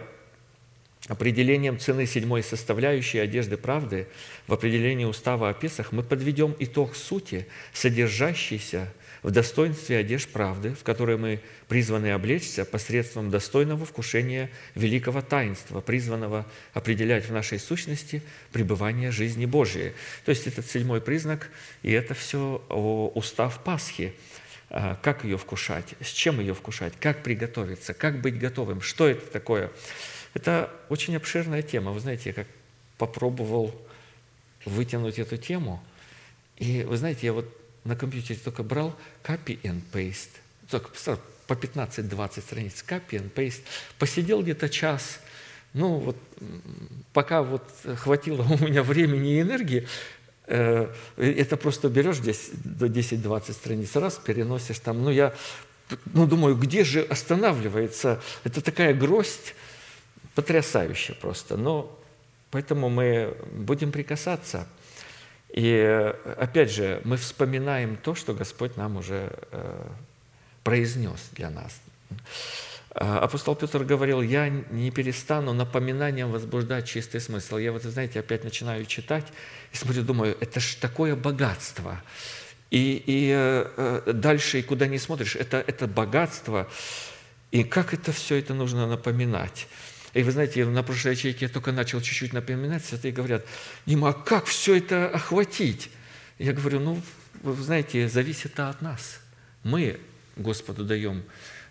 [1.09, 4.09] определением цены седьмой составляющей одежды правды
[4.47, 8.93] в определении устава о Песах мы подведем итог сути, содержащейся
[9.31, 17.27] достоинстве одежд правды, в которой мы призваны облечься посредством достойного вкушения великого таинства, призванного определять
[17.27, 19.93] в нашей сущности пребывание жизни Божией.
[20.25, 21.51] То есть этот седьмой признак,
[21.83, 22.63] и это все
[23.15, 24.13] устав Пасхи.
[24.77, 29.25] А, как ее вкушать, с чем ее вкушать, как приготовиться, как быть готовым, что это
[29.31, 29.71] такое.
[30.35, 31.93] Это очень обширная тема.
[31.93, 32.49] Вы знаете, я как
[32.99, 33.73] попробовал
[34.65, 35.81] вытянуть эту тему,
[36.57, 37.47] и вы знаете, я вот
[37.85, 40.31] на компьютере только брал copy and paste,
[40.71, 40.91] только
[41.47, 43.63] по 15-20 страниц, copy and paste,
[43.99, 45.21] посидел где-то час,
[45.75, 46.17] ну вот
[47.13, 47.63] пока вот
[47.97, 49.87] хватило у меня времени и энергии,
[50.47, 55.35] э, это просто берешь здесь до 10-20 страниц, раз, переносишь там, ну я
[56.15, 58.23] ну, думаю, где же останавливается?
[58.43, 59.55] Это такая гроздь,
[60.35, 61.59] потрясающая просто.
[61.59, 62.01] Но
[62.51, 64.67] поэтому мы будем прикасаться–
[65.55, 69.87] и опять же, мы вспоминаем то, что Господь нам уже э,
[70.65, 71.81] произнес для нас.
[72.91, 77.59] А, апостол Петр говорил, я не перестану напоминанием возбуждать чистый смысл.
[77.59, 79.27] Я вот, знаете, опять начинаю читать
[79.73, 82.03] и смотрю, думаю, это ж такое богатство.
[82.73, 86.69] И, и э, э, дальше, и куда не смотришь, это, это богатство.
[87.53, 89.69] И как это все это нужно напоминать?
[90.15, 93.45] И вы знаете, на прошлой ячейке я только начал чуть-чуть напоминать, святые говорят,
[93.85, 95.91] Дима, а как все это охватить?
[96.39, 97.03] Я говорю, ну,
[97.43, 99.21] вы знаете, зависит это от нас.
[99.65, 99.99] Мы
[100.37, 101.25] Господу даем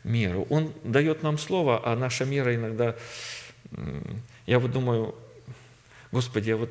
[0.03, 0.45] меру.
[0.49, 2.95] Он дает нам слово, а наша мера иногда...
[4.45, 5.15] Я вот думаю,
[6.11, 6.69] Господи, я вот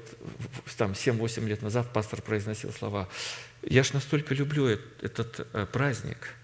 [0.76, 3.08] там 7-8 лет назад пастор произносил слова,
[3.62, 4.66] я ж настолько люблю
[5.00, 6.34] этот э, праздник–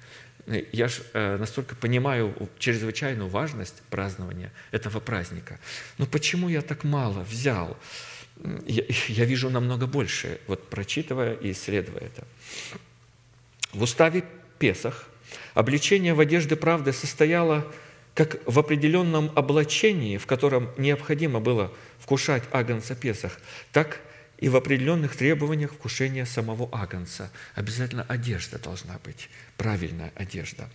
[0.72, 5.58] я же э, настолько понимаю чрезвычайную важность празднования этого праздника.
[5.98, 7.76] Но почему я так мало взял?
[8.66, 12.24] Я, я вижу намного больше, вот прочитывая и исследуя это.
[13.72, 14.24] В уставе
[14.58, 15.08] Песах
[15.54, 17.70] обличение в одежды правды состояло
[18.14, 23.38] как в определенном облачении, в котором необходимо было вкушать агнца Песах,
[23.70, 24.00] так
[24.38, 27.30] и в определенных требованиях вкушения самого агнца.
[27.54, 30.68] Обязательно одежда должна быть, правильная одежда.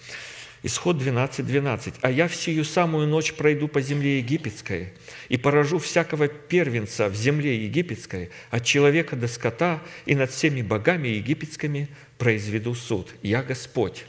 [0.65, 1.95] Исход 12, 12.
[2.01, 4.93] «А я в сию самую ночь пройду по земле египетской
[5.27, 11.09] и поражу всякого первенца в земле египетской, от человека до скота, и над всеми богами
[11.09, 13.13] египетскими произведу суд.
[13.21, 14.05] Я Господь».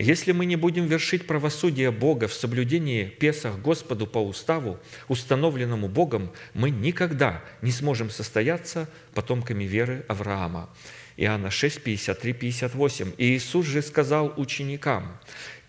[0.00, 6.32] Если мы не будем вершить правосудие Бога в соблюдении Песах Господу по уставу, установленному Богом,
[6.54, 10.70] мы никогда не сможем состояться потомками веры Авраама.
[11.18, 13.12] Иоанна 6, 53, 58.
[13.18, 15.20] «И Иисус же сказал ученикам,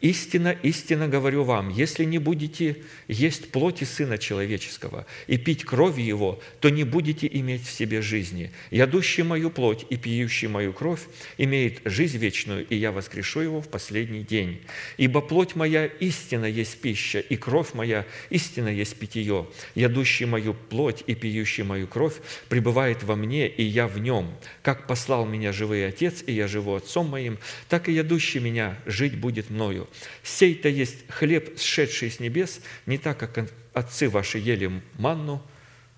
[0.02, 6.42] Истина, истинно говорю вам, если не будете есть плоти Сына Человеческого и пить крови Его,
[6.60, 8.52] то не будете иметь в себе жизни.
[8.72, 11.02] Ядущий мою плоть и пьющий мою кровь
[11.38, 14.62] имеет жизнь вечную, и я воскрешу его в последний день.
[14.98, 19.48] Ибо плоть моя истина есть пища, и кровь моя истина есть питье.
[19.76, 22.16] Ядущий мою плоть и пьющий мою кровь
[22.50, 24.34] пребывает во мне, и я в нем.
[24.64, 27.38] Как послал меня живой Отец, и я живу Отцом моим,
[27.70, 29.88] так и ядущий меня жить будет мною.
[30.24, 35.42] Сей-то есть хлеб, сшедший с небес, не так, как отцы ваши ели манну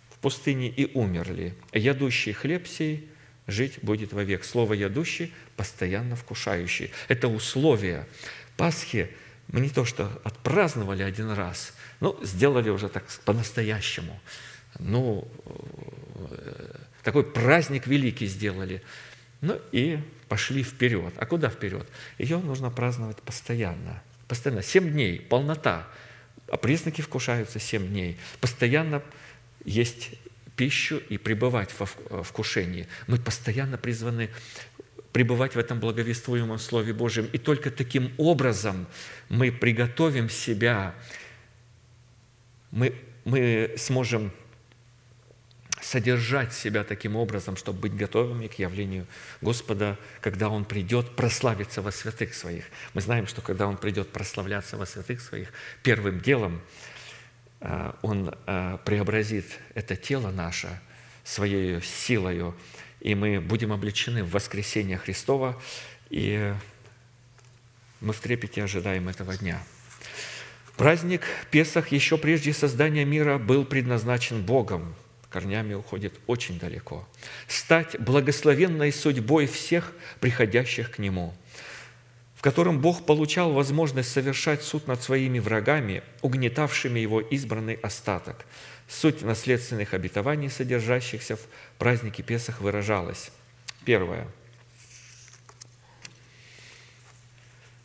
[0.09, 1.55] в пустыне и умерли.
[1.73, 3.09] Ядущий хлеб сей
[3.47, 4.43] жить будет вовек.
[4.43, 6.91] Слово «ядущий»– постоянно вкушающий.
[7.07, 8.07] Это условие.
[8.57, 9.09] Пасхи
[9.47, 14.19] мы не то что отпраздновали один раз, но сделали уже так по-настоящему.
[14.79, 15.27] Ну,
[16.31, 18.81] э, такой праздник великий сделали.
[19.41, 19.99] Ну и
[20.33, 21.13] пошли вперед.
[21.17, 21.87] А куда вперед?
[22.17, 24.01] Ее нужно праздновать постоянно.
[24.27, 24.63] Постоянно.
[24.63, 25.87] Семь дней, полнота.
[26.49, 28.17] А признаки вкушаются семь дней.
[28.41, 29.03] Постоянно
[29.63, 30.09] есть
[30.55, 32.87] пищу и пребывать во вкушении.
[33.05, 34.31] Мы постоянно призваны
[35.11, 37.29] пребывать в этом благовествуемом Слове Божьем.
[37.31, 38.87] И только таким образом
[39.29, 40.95] мы приготовим себя,
[42.71, 44.31] мы, мы сможем
[45.83, 49.05] содержать себя таким образом, чтобы быть готовыми к явлению
[49.41, 52.65] Господа, когда Он придет прославиться во святых Своих.
[52.93, 55.49] Мы знаем, что когда Он придет прославляться во святых Своих,
[55.83, 56.61] первым делом
[57.59, 60.79] а, Он а, преобразит это тело наше
[61.23, 62.55] Своей силою,
[62.99, 65.61] и мы будем обличены в воскресение Христова,
[66.09, 66.53] и
[67.99, 69.61] мы в трепете ожидаем этого дня.
[70.77, 74.95] Праздник Песах еще прежде создания мира был предназначен Богом
[75.33, 77.07] корнями уходит очень далеко.
[77.47, 81.33] Стать благословенной судьбой всех приходящих к Нему,
[82.35, 88.45] в котором Бог получал возможность совершать суд над своими врагами, угнетавшими Его избранный остаток.
[88.87, 91.41] Суть наследственных обетований, содержащихся в
[91.79, 93.31] празднике Песах, выражалась.
[93.85, 94.27] Первое–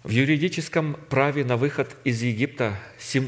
[0.08, 2.80] В юридическом праве на выход из Египта,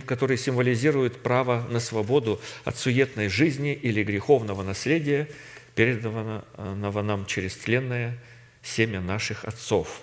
[0.07, 5.29] который символизирует право на свободу от суетной жизни или греховного наследия,
[5.75, 8.19] переданного нам через тленное
[8.63, 10.01] семя наших отцов.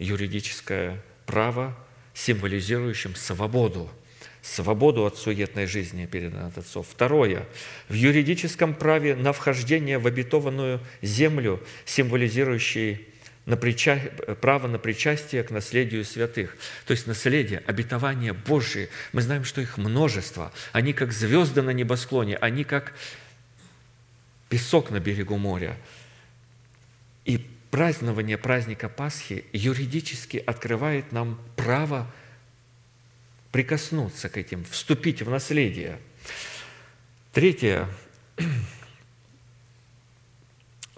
[0.00, 1.78] Юридическое право,
[2.14, 3.88] символизирующим свободу,
[4.42, 6.88] свободу от суетной жизни, передано от отцов.
[6.90, 7.46] Второе.
[7.88, 13.06] В юридическом праве на вхождение в обетованную землю, символизирующий
[13.48, 13.98] на прича...
[14.42, 16.54] право на причастие к наследию святых.
[16.84, 18.90] То есть наследие, обетование Божие.
[19.14, 20.52] Мы знаем, что их множество.
[20.72, 22.92] Они как звезды на небосклоне, они как
[24.50, 25.78] песок на берегу моря.
[27.24, 27.38] И
[27.70, 32.06] празднование праздника Пасхи юридически открывает нам право
[33.50, 35.98] прикоснуться к этим, вступить в наследие.
[37.32, 37.88] Третье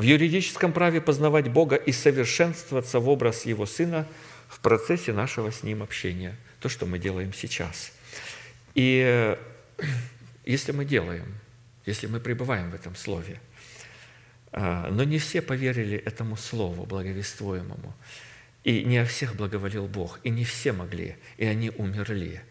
[0.00, 4.08] в юридическом праве познавать Бога и совершенствоваться в образ Его Сына
[4.48, 6.38] в процессе нашего с Ним общения.
[6.58, 7.92] То, что мы делаем сейчас.
[8.74, 9.36] И э,
[10.46, 11.34] если мы делаем,
[11.84, 13.42] если мы пребываем в этом Слове,
[14.52, 17.94] а, но не все поверили этому Слову благовествуемому,
[18.64, 22.42] и не о всех благоволил Бог, и не все могли, и они умерли.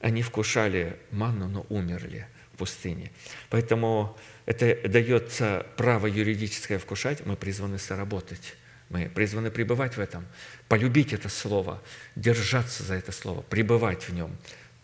[0.00, 2.26] Они вкушали манну, но умерли
[2.60, 3.10] пустыне.
[3.48, 8.54] Поэтому это дается право юридическое вкушать, мы призваны соработать.
[8.90, 10.26] Мы призваны пребывать в этом,
[10.68, 11.80] полюбить это слово,
[12.16, 14.36] держаться за это слово, пребывать в нем,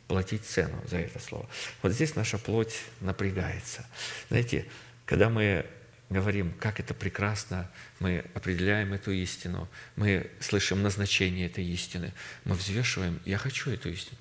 [0.06, 1.48] платить цену за это слово.
[1.82, 3.84] Вот здесь наша плоть напрягается.
[4.28, 4.64] Знаете,
[5.04, 5.66] когда мы
[6.08, 7.68] говорим, как это прекрасно,
[7.98, 12.14] мы определяем эту истину, мы слышим назначение этой истины,
[12.44, 14.18] мы взвешиваем, я хочу эту истину.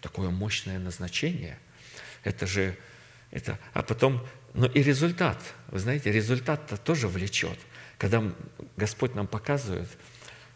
[0.00, 1.58] Такое мощное назначение.
[2.24, 2.76] Это же,
[3.30, 7.58] это, а потом но и результат, вы знаете, результат-то тоже влечет.
[7.98, 8.22] Когда
[8.76, 9.88] Господь нам показывает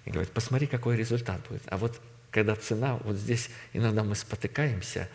[0.04, 1.62] и говорит, посмотри, какой результат будет.
[1.66, 2.00] А вот
[2.30, 5.08] когда цена, вот здесь иногда мы спотыкаемся,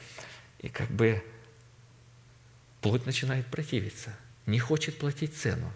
[0.60, 1.24] и как бы
[2.82, 4.14] плоть начинает противиться,
[4.46, 5.72] не хочет платить цену.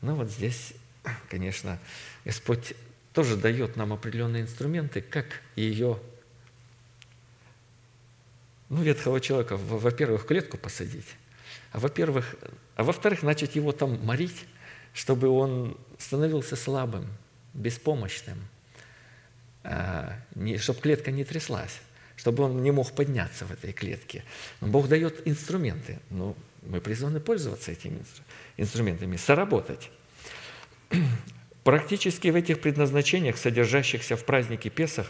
[0.00, 0.72] Но вот здесь,
[1.30, 1.78] конечно,
[2.24, 2.74] Господь
[3.12, 6.00] тоже дает нам определенные инструменты, как ее,
[8.72, 11.04] ну, ветхого человека, во-первых, в клетку посадить,
[11.72, 12.34] а во-первых,
[12.74, 14.46] а во-вторых, начать его там морить,
[14.94, 17.06] чтобы он становился слабым,
[17.52, 18.38] беспомощным,
[19.62, 20.18] а,
[20.56, 21.82] чтобы клетка не тряслась,
[22.16, 24.24] чтобы он не мог подняться в этой клетке.
[24.62, 28.02] Бог дает инструменты, но мы призваны пользоваться этими
[28.56, 29.90] инструментами, соработать.
[31.64, 35.06] Практически в этих предназначениях, содержащихся в празднике Песах,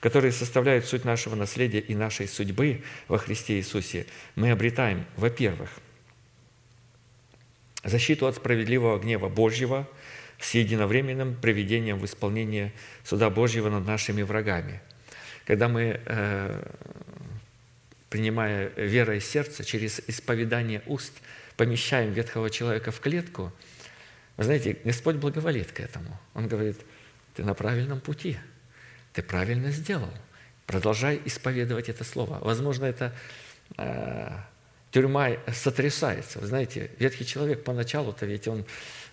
[0.00, 5.70] которые составляют суть нашего наследия и нашей судьбы во Христе Иисусе, мы обретаем, во-первых,
[7.84, 9.88] защиту от справедливого гнева Божьего
[10.40, 12.72] с единовременным приведением в исполнение
[13.04, 14.80] суда Божьего над нашими врагами.
[15.46, 16.68] Когда мы, э,
[18.10, 21.12] принимая верой сердца, через исповедание уст
[21.56, 23.52] помещаем ветхого человека в клетку–
[24.36, 26.18] вы знаете, Господь благоволит к этому.
[26.34, 26.80] Он говорит,
[27.34, 28.38] ты на правильном пути,
[29.12, 30.12] ты правильно сделал.
[30.66, 32.38] Продолжай исповедовать это слово.
[32.40, 33.14] Возможно, это
[33.76, 34.30] э,
[34.90, 36.38] тюрьма сотрясается.
[36.38, 38.64] Вы знаете, ветхий человек поначалу-то ведь он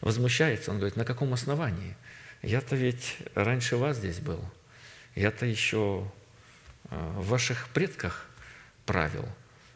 [0.02, 1.96] возмущается, он говорит, на каком основании?
[2.42, 4.40] Я-то ведь раньше вас здесь был.
[5.16, 6.10] Я-то еще
[6.90, 8.26] э, в ваших предках
[8.86, 9.26] правил.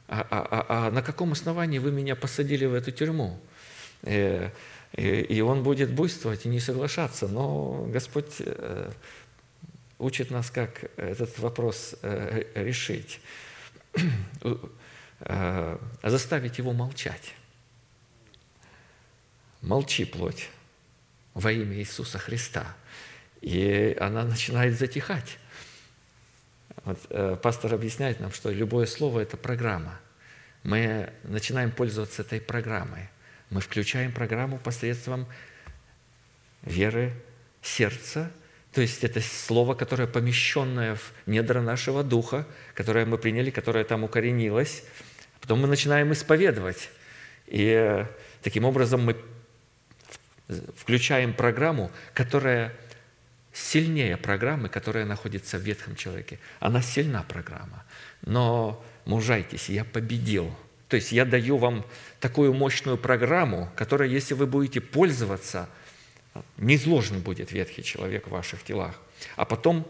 [0.08, 3.40] А, а, а, а на каком основании вы меня посадили в эту тюрьму?
[4.04, 4.52] Э,
[4.96, 7.28] и, он будет буйствовать и не соглашаться.
[7.28, 8.92] Но Господь э,
[9.98, 13.20] учит нас, как этот вопрос э, решить.
[15.26, 17.34] Э, заставить его молчать.
[19.62, 20.50] Молчи, плоть,
[21.34, 22.76] во имя Иисуса Христа.
[23.40, 25.38] И она начинает затихать.
[26.84, 29.98] Вот, пастор объясняет нам, что любое слово– это программа.
[30.64, 33.08] Мы начинаем пользоваться этой программой.
[33.54, 35.28] Мы включаем программу посредством
[36.64, 37.14] веры
[37.62, 38.32] сердца,
[38.72, 44.04] то есть это слово, которое помещенное в недра нашего духа, которое мы приняли, которое там
[44.04, 44.84] укоренилось.
[45.40, 46.90] Потом мы начинаем исповедовать.
[47.46, 48.08] И э,
[48.42, 49.18] таким образом мы
[50.76, 52.74] включаем программу, которая
[53.54, 56.40] сильнее программы, которая находится в ветхом человеке.
[56.60, 57.86] Она сильна, программа.
[58.24, 60.52] Но мужайтесь, я победил–
[60.88, 61.86] то есть я даю вам
[62.20, 65.70] такую мощную программу, которая, если вы будете пользоваться,
[66.58, 69.00] не изложен будет ветхий человек в ваших телах.
[69.36, 69.88] А потом,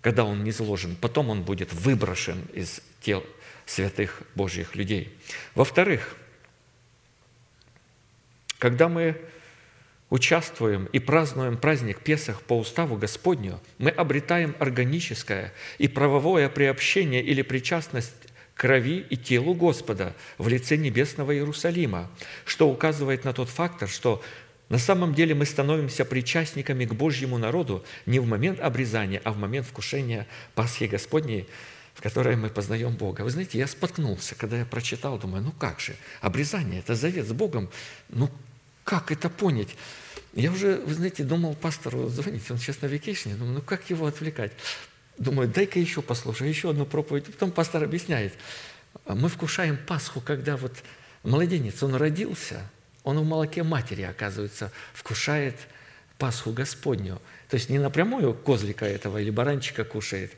[0.00, 3.24] когда он не изложен, потом он будет выброшен из тел
[3.66, 5.16] святых Божьих людей.
[5.54, 6.16] Во-вторых,
[8.58, 9.20] когда мы
[10.10, 17.42] участвуем и празднуем праздник Песах по уставу Господню, мы обретаем органическое и правовое приобщение или
[17.42, 22.10] причастность крови и телу Господа в лице небесного Иерусалима,
[22.44, 24.22] что указывает на тот фактор, что
[24.68, 29.36] на самом деле мы становимся причастниками к Божьему народу не в момент обрезания, а в
[29.36, 31.46] момент вкушения Пасхи Господней,
[31.94, 33.22] в которой мы познаем Бога.
[33.22, 37.32] Вы знаете, я споткнулся, когда я прочитал, думаю, ну как же, обрезание– это завет с
[37.32, 37.68] Богом,
[38.08, 38.30] ну
[38.84, 39.76] как это понять?
[40.32, 44.06] Я уже, вы знаете, думал пастору звонить, он сейчас на векейшне, думаю, ну как его
[44.06, 44.52] отвлекать?
[45.22, 47.26] Думаю, дай-ка еще послушаю, еще одну проповедь.
[47.26, 48.32] Потом пастор объясняет.
[49.06, 50.72] Мы вкушаем Пасху, когда вот
[51.22, 52.68] младенец, он родился,
[53.04, 55.54] он в молоке матери, оказывается, вкушает
[56.18, 57.22] Пасху Господню.
[57.48, 60.32] То есть не напрямую козлика этого или баранчика кушает,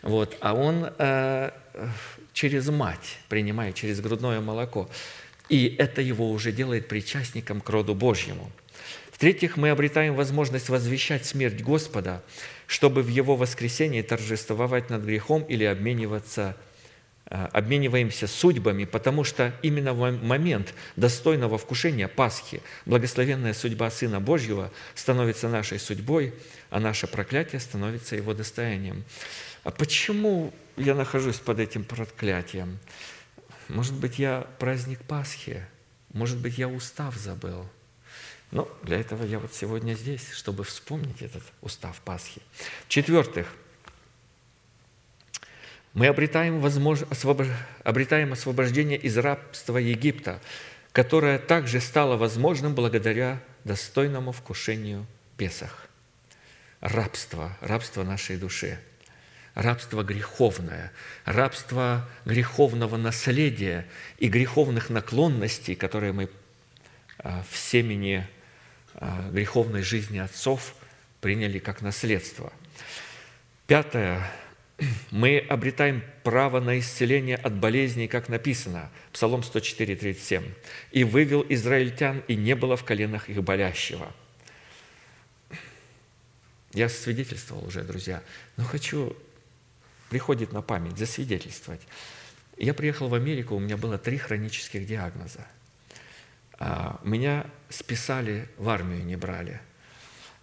[0.00, 1.50] вот, а он э,
[2.32, 4.88] через мать принимает, через грудное молоко.
[5.50, 8.50] И это его уже делает причастником к роду Божьему.
[9.12, 12.22] В-третьих, мы обретаем возможность возвещать смерть Господа–
[12.70, 16.56] чтобы в Его воскресении торжествовать над грехом или обмениваться
[17.26, 24.70] э, обмениваемся судьбами, потому что именно в момент достойного вкушения Пасхи благословенная судьба Сына Божьего
[24.94, 26.32] становится нашей судьбой,
[26.70, 29.02] а наше проклятие становится Его достоянием.
[29.64, 32.78] А почему я нахожусь под этим проклятием?
[33.68, 35.66] Может быть, я праздник Пасхи,
[36.12, 37.66] может быть, я устав забыл–
[38.50, 42.42] но для этого я вот сегодня здесь, чтобы вспомнить этот устав Пасхи.
[42.86, 43.54] В-четвертых,
[45.92, 47.02] мы обретаем, возмож...
[47.10, 47.42] освоб...
[47.84, 50.40] обретаем освобождение из рабства Египта,
[50.92, 55.88] которое также стало возможным благодаря достойному вкушению Песах.
[56.80, 58.78] Рабство, рабство нашей души,
[59.54, 60.92] рабство греховное,
[61.24, 63.86] рабство греховного наследия
[64.18, 66.30] и греховных наклонностей, которые мы
[67.18, 68.26] а, в семени
[69.30, 70.74] греховной жизни отцов
[71.20, 72.52] приняли как наследство.
[73.66, 74.30] Пятое.
[75.10, 80.44] мы обретаем право на исцеление от болезней, как написано, Псалом 104, 37.
[80.92, 84.12] «И вывел израильтян, и не было в коленах их болящего».
[86.72, 88.22] Я свидетельствовал уже, друзья,
[88.56, 89.16] но хочу,
[90.08, 91.80] приходит на память, засвидетельствовать.
[92.56, 95.46] Я приехал в Америку, у меня было три хронических диагноза.
[96.60, 99.60] А, меня списали, в армию не брали.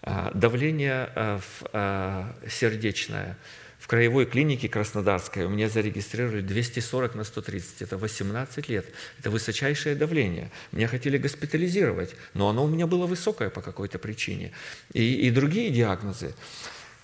[0.02, 3.38] А, давление а, сердечное–
[3.80, 7.84] в краевой клинике Краснодарской у меня зарегистрировали 240 на 130.
[7.84, 8.86] Это 18 лет.
[9.20, 10.52] Это высочайшее давление.
[10.72, 14.52] Меня хотели госпитализировать, но оно у меня было высокое по какой-то причине.
[14.94, 16.34] И, и другие диагнозы.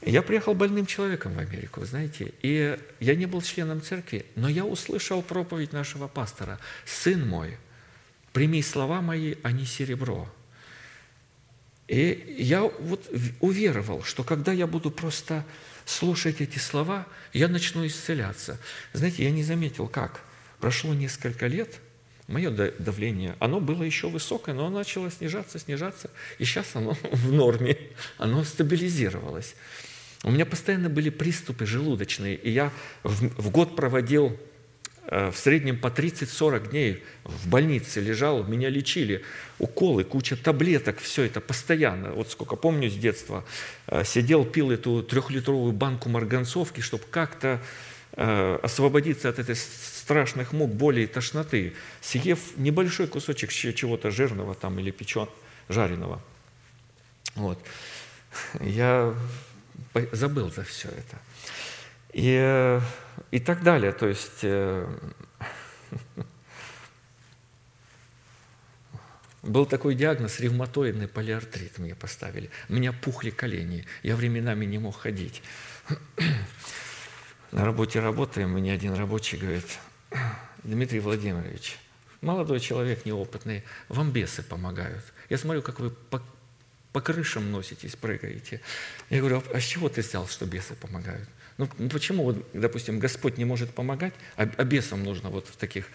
[0.02, 4.50] Я приехал больным человеком в Америку, вы знаете, и я не был членом церкви, но
[4.50, 6.60] я услышал проповедь нашего пастора.
[6.86, 7.58] «Сын мой,
[8.34, 10.30] прими слова мои, а не серебро».
[11.88, 13.10] И я вот
[13.40, 15.46] уверовал, что когда я буду просто
[15.86, 18.60] слушать эти слова, я начну исцеляться.
[18.94, 20.22] Знаете, я не заметил, как.
[20.60, 21.80] Прошло несколько лет,
[22.28, 26.10] мое давление, оно было еще высокое, но оно начало снижаться, снижаться,
[26.40, 27.78] и сейчас оно в норме,
[28.18, 29.56] оно стабилизировалось.
[30.24, 32.72] У меня постоянно были приступы желудочные, и я
[33.04, 34.40] в, в год проводил
[35.08, 39.24] в среднем по 30-40 дней в больнице лежал, меня лечили,
[39.60, 42.12] уколы, куча таблеток, все это постоянно.
[42.12, 43.44] Вот сколько помню с детства,
[43.88, 47.62] э, сидел, пил эту трехлитровую банку марганцовки, чтобы как-то
[48.14, 54.80] э, освободиться от этой страшных мук, боли и тошноты, съев небольшой кусочек чего-то жирного там
[54.80, 55.28] или печен,
[55.70, 56.22] жареного.
[57.36, 57.60] Вот.
[58.60, 59.14] Я
[60.12, 61.18] забыл за все это.
[62.14, 62.80] И
[63.32, 63.92] и так далее.
[63.92, 64.88] То есть э,
[69.44, 72.50] был такой диагноз ревматоидный полиартрит мне поставили.
[72.70, 75.42] У меня пухли колени, я временами не мог ходить.
[77.52, 79.78] На работе работаем, мне один рабочий говорит,
[80.64, 81.78] Дмитрий Владимирович,
[82.22, 85.04] молодой человек неопытный, вам бесы помогают.
[85.30, 86.24] Я смотрю, как вы по,
[86.94, 88.62] по крышам носитесь, прыгаете.
[89.10, 91.28] Я говорю, а с чего ты взял, что бесы помогают?
[91.58, 95.56] Ну, ну, почему, вот, допустим, Господь не может помогать, а, а бесам нужно вот в
[95.56, 95.88] таких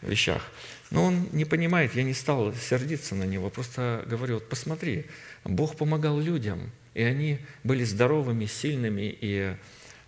[0.00, 0.42] вещах?
[0.90, 5.06] Но он не понимает, я не стал сердиться на него, просто говорю, вот посмотри,
[5.44, 9.54] Бог помогал людям, и они были здоровыми, сильными и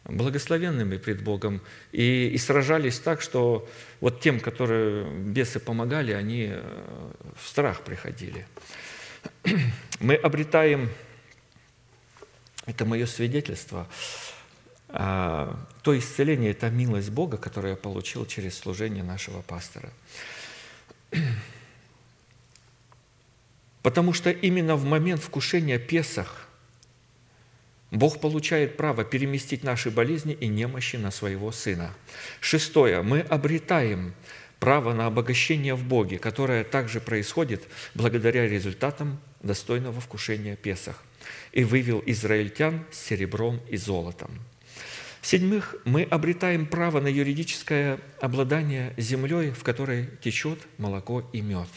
[0.04, 3.68] благословенными пред Богом, и, и сражались так, что
[4.00, 8.46] вот тем, которые бесы помогали, они э, в страх приходили.
[10.00, 10.90] Мы обретаем,
[12.66, 13.88] это мое свидетельство,
[14.94, 19.90] то исцеление– это милость Бога, которую я получил через служение нашего пастора.
[23.82, 26.46] Потому что именно в момент вкушения Песах
[27.90, 31.92] Бог получает право переместить наши болезни и немощи на своего Сына.
[32.40, 33.02] Шестое.
[33.02, 34.14] Мы обретаем
[34.60, 37.64] право на обогащение в Боге, которое также происходит
[37.94, 41.02] благодаря результатам достойного вкушения Песах.
[41.50, 44.40] «И вывел израильтян с серебром и золотом».
[45.24, 51.70] В-седьмых, мы обретаем право на юридическое обладание землей, в которой течет молоко и мед.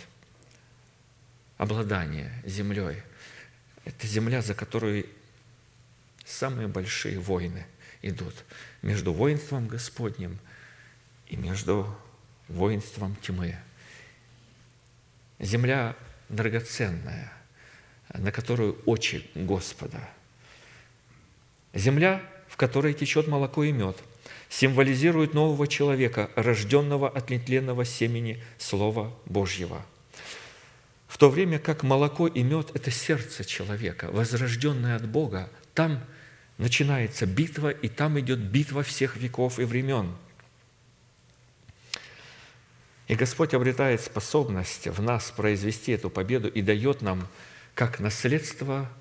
[1.58, 3.04] Обладание землей–
[3.86, 5.06] это земля, за которую
[6.26, 7.66] самые большие войны
[8.02, 8.36] идут
[8.82, 10.40] между воинством Господним
[11.28, 11.98] и между
[12.50, 13.56] воинством тьмы.
[15.40, 15.96] Земля
[16.28, 17.32] драгоценная,
[18.14, 20.02] на которую очи Господа.
[21.74, 22.22] Земля–
[22.58, 23.98] в которой течет молоко и мед,
[24.50, 29.86] символизирует нового человека, рожденного от нетленного семени Слова Божьего.
[31.08, 36.04] В то время как молоко и мед– это сердце человека, возрожденное от Бога, там
[36.58, 40.16] начинается битва, и там идет битва всех веков и времен.
[43.08, 47.28] И Господь обретает способность в нас произвести эту победу и дает нам
[47.76, 48.92] как наследство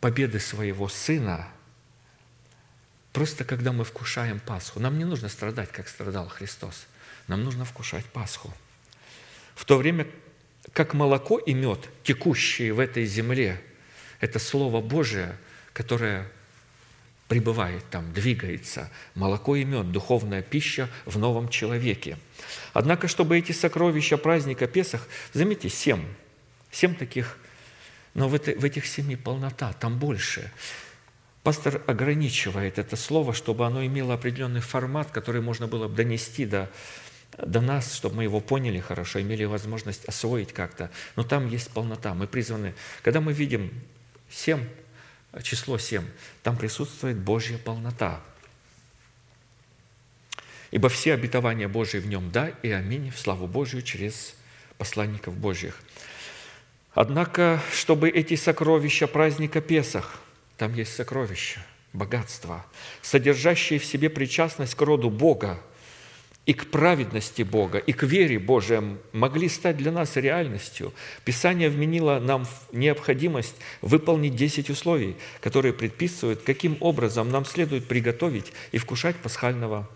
[0.00, 1.48] победы своего Сына–
[3.16, 6.86] Просто когда мы вкушаем Пасху, нам не нужно страдать, как страдал Христос.
[7.28, 8.52] Нам нужно вкушать Пасху.
[9.54, 10.06] В то время
[10.74, 13.58] как молоко и мед, текущие в этой земле,
[14.20, 15.34] это Слово Божие,
[15.72, 16.30] которое
[17.26, 18.90] пребывает там, двигается.
[19.14, 22.18] Молоко и мед– духовная пища в новом человеке.
[22.74, 26.04] Однако, чтобы эти сокровища праздника Песах, заметьте, семь,
[26.70, 27.38] семь таких,
[28.12, 30.52] но в, этой, в этих семи полнота, там больше.
[31.46, 36.68] Пастор ограничивает это слово, чтобы оно имело определенный формат, который можно было бы донести до,
[37.38, 40.90] до нас, чтобы мы его поняли хорошо, имели возможность освоить как-то.
[41.14, 42.14] Но там есть полнота.
[42.14, 43.72] Мы призваны, когда мы видим
[44.28, 44.64] семь,
[45.44, 46.06] число семь,
[46.42, 48.20] там присутствует Божья полнота.
[50.72, 54.34] ибо все обетования Божии в нем «да» и «аминь» в славу Божию через
[54.78, 55.80] посланников Божьих.
[56.92, 60.20] Однако, чтобы эти сокровища праздника Песах,
[60.56, 62.64] там есть сокровища, богатство,
[63.02, 65.60] содержащие в себе причастность к роду Бога
[66.46, 70.94] и к праведности Бога, и к вере Божией, могли стать для нас реальностью.
[71.24, 78.78] Писание вменило нам необходимость выполнить 10 условий, которые предписывают, каким образом нам следует приготовить и
[78.78, 79.90] вкушать пасхального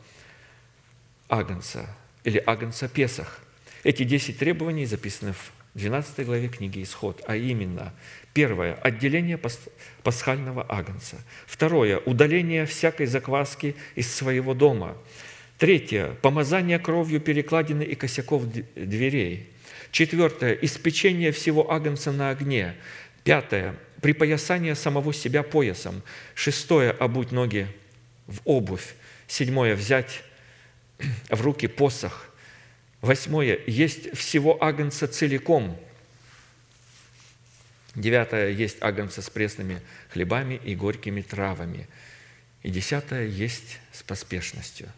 [1.28, 3.38] агнца или агнца Песах.
[3.84, 7.94] Эти 10 требований записаны в 12 главе книги «Исход», а именно,
[8.32, 9.38] первое– отделение
[10.02, 11.16] пасхального агнца.
[11.46, 14.96] Второе– удаление всякой закваски из своего дома.
[15.58, 19.48] Третье– помазание кровью перекладины и косяков дверей.
[19.92, 22.74] Четвертое– испечение всего агнца на огне.
[23.22, 26.02] Пятое– припоясание самого себя поясом.
[26.34, 27.68] Шестое– обуть ноги
[28.26, 28.94] в обувь.
[29.28, 30.24] Седьмое– взять
[31.28, 32.29] в руки посох.
[33.00, 33.58] Восьмое.
[33.66, 35.78] Есть всего агнца целиком.
[37.94, 38.50] Девятое.
[38.50, 39.80] Есть агнца с пресными
[40.10, 41.88] хлебами и горькими травами.
[42.62, 43.26] И десятое.
[43.26, 44.88] Есть с поспешностью.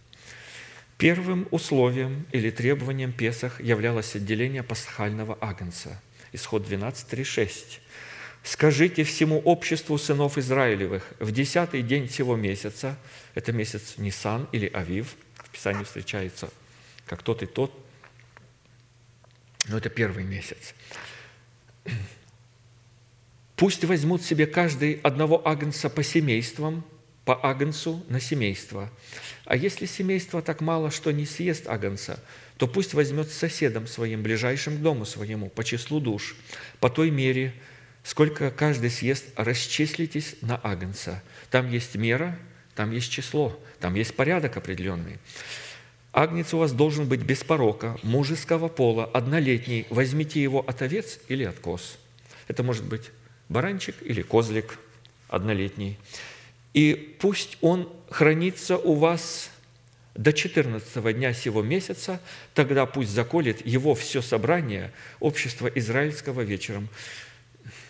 [0.99, 6.01] Первым условием или требованием Песах являлось отделение пасхального агнца.
[6.33, 7.81] Исход 12, 3, 6.
[8.45, 12.99] «Скажите всему обществу сынов Израилевых, в десятый день всего месяца,
[13.35, 16.51] это месяц Нисан или Авив, в Писании встречается
[17.07, 17.73] как тот и тот,
[19.69, 20.75] но это первый месяц.
[23.57, 26.85] Пусть возьмут себе каждый одного агнца по семействам,
[27.25, 28.91] по агнцу на семейство.
[29.45, 32.23] А если семейство так мало, что не съест агнца,
[32.57, 36.37] то пусть возьмет с соседом своим, ближайшим к дому своему, по числу душ,
[36.81, 37.55] по той мере,
[38.05, 41.23] сколько каждый съест, расчислитесь на агнца.
[41.51, 42.39] Там есть мера,
[42.75, 45.19] там есть число, там есть порядок определенный.
[46.13, 49.87] Агнец у вас должен быть без порока, мужеского пола, однолетний.
[49.89, 51.97] Возьмите его от овец или от коз.
[52.49, 53.11] Это может быть
[53.49, 54.79] баранчик или козлик
[55.29, 55.99] однолетний.
[56.75, 59.51] И пусть он хранится у вас
[60.15, 62.21] до 14 дня сего месяца,
[62.53, 66.91] тогда пусть заколет его все собрание общества израильского вечером.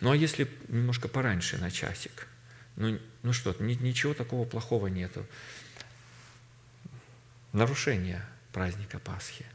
[0.01, 2.29] Ну а если немножко пораньше на часик?
[2.77, 5.27] Ну, ну что, ничего такого плохого нету
[7.53, 9.47] нарушение праздника Пасхи.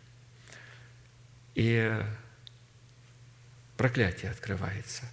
[1.55, 2.03] И
[3.75, 5.03] проклятие открывается.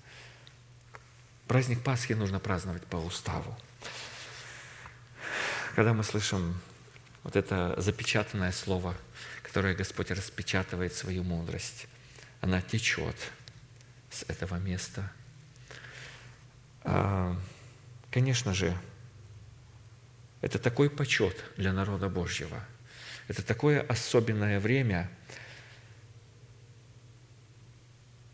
[1.49, 3.57] Праздник Пасхи нужно праздновать по уставу.
[5.74, 6.59] Когда мы слышим
[7.22, 8.95] вот это запечатанное слово,
[9.43, 11.87] которое Господь распечатывает свою мудрость,
[12.41, 13.16] она течет
[14.11, 15.11] с этого места.
[16.82, 17.39] А,
[18.11, 18.76] конечно же,
[20.43, 22.62] это такой почет для народа Божьего–
[23.29, 25.11] это такое особенное время.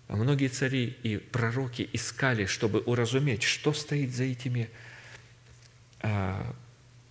[0.09, 4.69] А многие цари и пророки искали, чтобы уразуметь, что стоит за, этими,
[6.01, 6.57] а,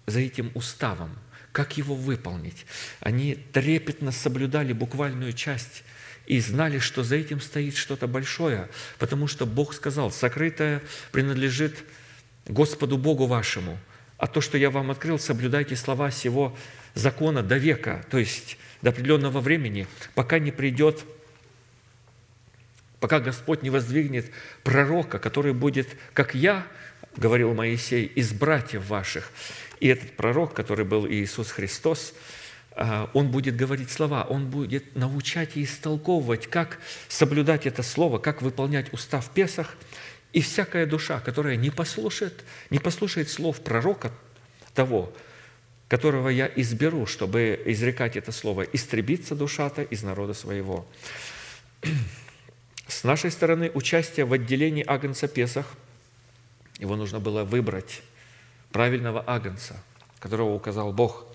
[0.06, 1.18] за этим уставом,
[1.54, 2.66] как его выполнить.
[3.00, 5.84] Они трепетно соблюдали буквальную часть
[6.26, 11.86] и знали, что за этим стоит что-то большое, потому что Бог сказал, сокрытое принадлежит
[12.46, 13.80] Господу Богу вашему,
[14.18, 16.58] а то, что я вам открыл, соблюдайте слова сего
[16.94, 21.06] закона до века, то есть до определенного времени, пока не придет,
[23.00, 24.32] пока Господь не воздвигнет
[24.64, 26.66] пророка, который будет, как я,
[27.18, 29.32] говорил Моисей, из братьев ваших.
[29.80, 32.14] И этот пророк, который был Иисус Христос,
[32.72, 38.42] а, он будет говорить слова, он будет научать и истолковывать, как соблюдать это слово, как
[38.42, 39.76] выполнять устав Песах.
[40.32, 44.12] И всякая душа, которая не послушает, не послушает слов пророка
[44.74, 45.12] того,
[45.90, 50.88] которого я изберу, чтобы изрекать это слово, истребиться душа-то из народа своего.
[52.88, 55.66] С нашей стороны участие в отделении Агнца Песах,
[56.80, 58.02] его нужно было выбрать,
[58.72, 59.82] правильного Агнца,
[60.20, 61.26] которого указал Бог.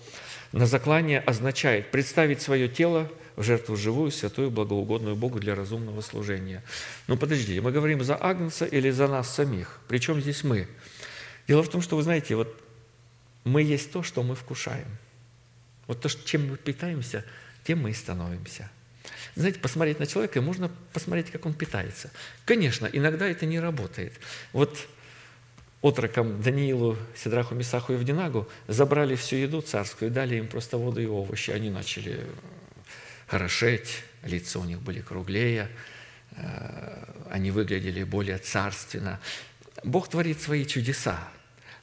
[0.53, 6.63] На заклание означает представить свое тело в жертву живую, святую, благоугодную Богу для разумного служения.
[7.07, 9.81] Ну, подождите, мы говорим за Агнца или за нас самих?
[9.89, 10.67] Причем здесь мы?
[11.45, 12.64] Дело в том, что, вы знаете, вот
[13.45, 14.87] мы есть то, что мы вкушаем.
[15.87, 17.23] Вот то, чем мы питаемся,
[17.63, 18.69] тем мы и становимся.
[19.35, 22.11] Знаете, посмотреть на человека, и можно посмотреть, как он питается.
[22.43, 24.13] Конечно, иногда это не работает.
[24.51, 24.87] Вот
[25.81, 31.05] отрокам Даниилу, Сидраху, Месаху и Евдинагу забрали всю еду царскую дали им просто воду и
[31.05, 31.51] овощи.
[31.51, 32.25] Они начали
[33.27, 35.69] хорошеть, лица у них были круглее,
[36.31, 39.19] э, они выглядели более царственно.
[39.83, 41.19] Бог творит свои чудеса.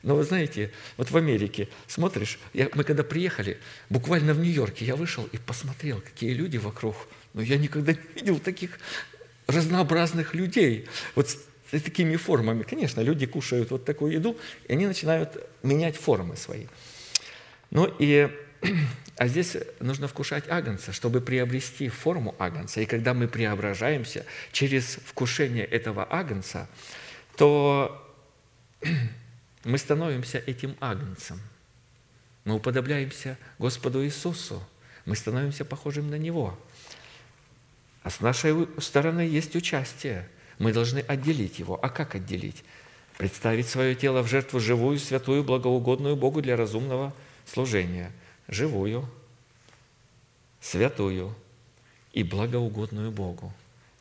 [0.02, 4.96] Но вы знаете, вот в Америке смотришь, я, мы когда приехали, буквально в Нью-Йорке, я
[4.96, 6.96] вышел и посмотрел, какие люди вокруг.
[7.34, 8.78] Но я никогда не видел таких
[9.46, 10.88] разнообразных людей.
[11.14, 12.64] Вот с такими формами.
[12.64, 14.36] Конечно, люди кушают вот такую еду,
[14.68, 16.66] и они начинают менять формы свои.
[17.70, 18.30] Ну и
[19.16, 22.80] а здесь нужно вкушать агнца, чтобы приобрести форму агнца.
[22.80, 26.68] И когда мы преображаемся через вкушение этого агнца,
[27.36, 28.06] то
[29.64, 31.40] мы становимся этим агнцем.
[32.44, 34.62] Мы уподобляемся Господу Иисусу.
[35.04, 36.58] Мы становимся похожим на Него.
[38.02, 40.28] А с нашей стороны есть участие.
[40.58, 41.78] Мы должны отделить его.
[41.82, 42.64] А как отделить?
[43.18, 47.14] Представить свое тело в жертву живую, святую, благоугодную Богу для разумного
[47.46, 48.10] служения–
[48.48, 49.08] живую,
[50.60, 51.34] святую
[52.12, 53.52] и благоугодную Богу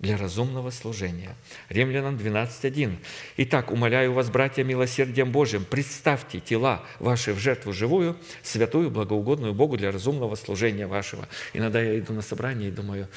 [0.02, 1.36] для разумного служения.
[1.70, 2.98] Римлянам 12.1.
[3.38, 9.78] «Итак, умоляю вас, братья, милосердием Божьим, представьте тела ваши в жертву живую, святую, благоугодную Богу
[9.78, 11.28] для разумного служения вашего».
[11.54, 13.08] Иногда я иду на собрание и думаю,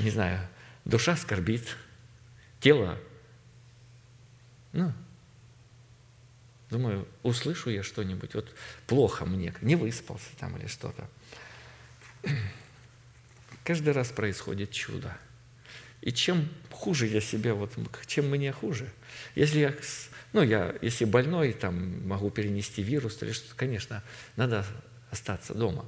[0.00, 0.40] не знаю,
[0.84, 1.76] душа скорбит,
[2.60, 2.98] тело,
[4.72, 4.92] ну,
[6.68, 8.52] Думаю, услышу я что-нибудь, вот
[8.88, 11.08] плохо мне, не выспался там или что-то.
[13.62, 15.16] Каждый раз происходит чудо.
[16.02, 17.72] И чем хуже я себя, вот,
[18.06, 18.88] чем мне хуже.
[19.34, 19.74] Если я,
[20.32, 24.02] ну, я, если больной, там, могу перенести вирус или что-то, конечно,
[24.36, 24.64] надо
[25.10, 25.86] остаться дома,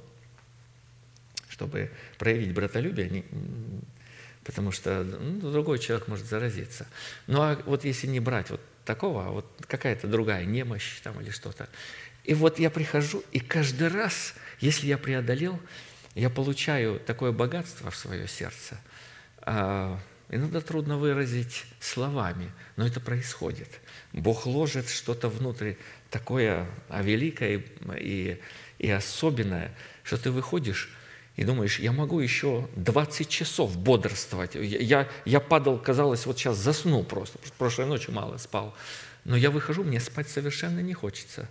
[1.49, 3.23] чтобы проявить братолюбие,
[4.43, 6.87] потому что ну, другой человек может заразиться.
[7.27, 11.29] Ну, а вот если не брать вот такого, а вот какая-то другая немощь там или
[11.29, 11.69] что-то.
[12.23, 15.59] И вот я прихожу, и каждый раз, если я преодолел,
[16.15, 18.79] я получаю такое богатство в свое сердце.
[19.41, 23.69] А, иногда трудно выразить словами, но это происходит.
[24.13, 25.73] Бог ложит что-то внутрь
[26.09, 27.63] такое а великое
[27.97, 28.39] и,
[28.79, 30.89] и особенное, что ты выходишь
[31.39, 34.55] и думаешь, я могу еще 20 часов бодрствовать.
[34.55, 37.39] Я, я падал, казалось, вот сейчас засну просто.
[37.57, 38.75] Прошлой ночью мало спал.
[39.23, 41.47] Но я выхожу, мне спать совершенно не хочется.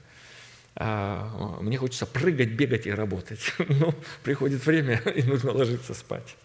[0.77, 3.55] А, мне хочется прыгать, бегать и работать.
[3.69, 6.37] Но приходит время, и нужно ложиться спать.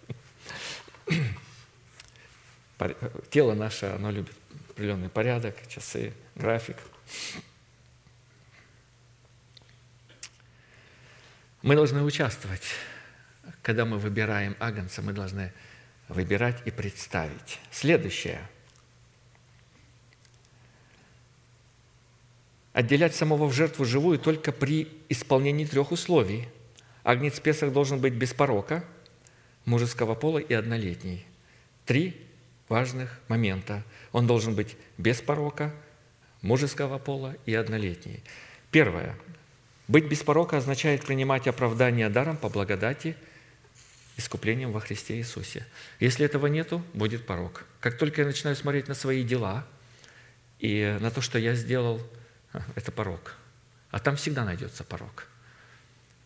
[3.30, 4.34] Тело наше, оно любит
[4.70, 6.78] определенный порядок, часы, график.
[11.62, 12.64] Мы должны участвовать
[13.64, 15.52] когда мы выбираем агнца, мы должны
[16.10, 17.60] выбирать и представить.
[17.72, 18.42] Следующее.
[22.74, 26.48] Отделять самого в жертву живую только при исполнении трех условий.
[27.04, 28.84] Агнец Песах должен быть без порока,
[29.66, 31.26] мужеского пола и однолетний.
[31.86, 32.20] Три
[32.70, 33.84] важных момента.
[34.12, 35.74] Он должен быть без порока,
[36.42, 38.24] мужеского пола и однолетний.
[38.72, 39.18] Первое.
[39.88, 43.16] Быть без порока означает принимать оправдание даром по благодати–
[44.18, 45.66] искуплением во Христе Иисусе.
[46.00, 47.66] Если этого нету, будет порог.
[47.80, 49.66] Как только я начинаю смотреть на свои дела
[50.60, 52.02] и на то, что я сделал,
[52.76, 53.36] это порог.
[53.90, 55.28] А там всегда найдется порог.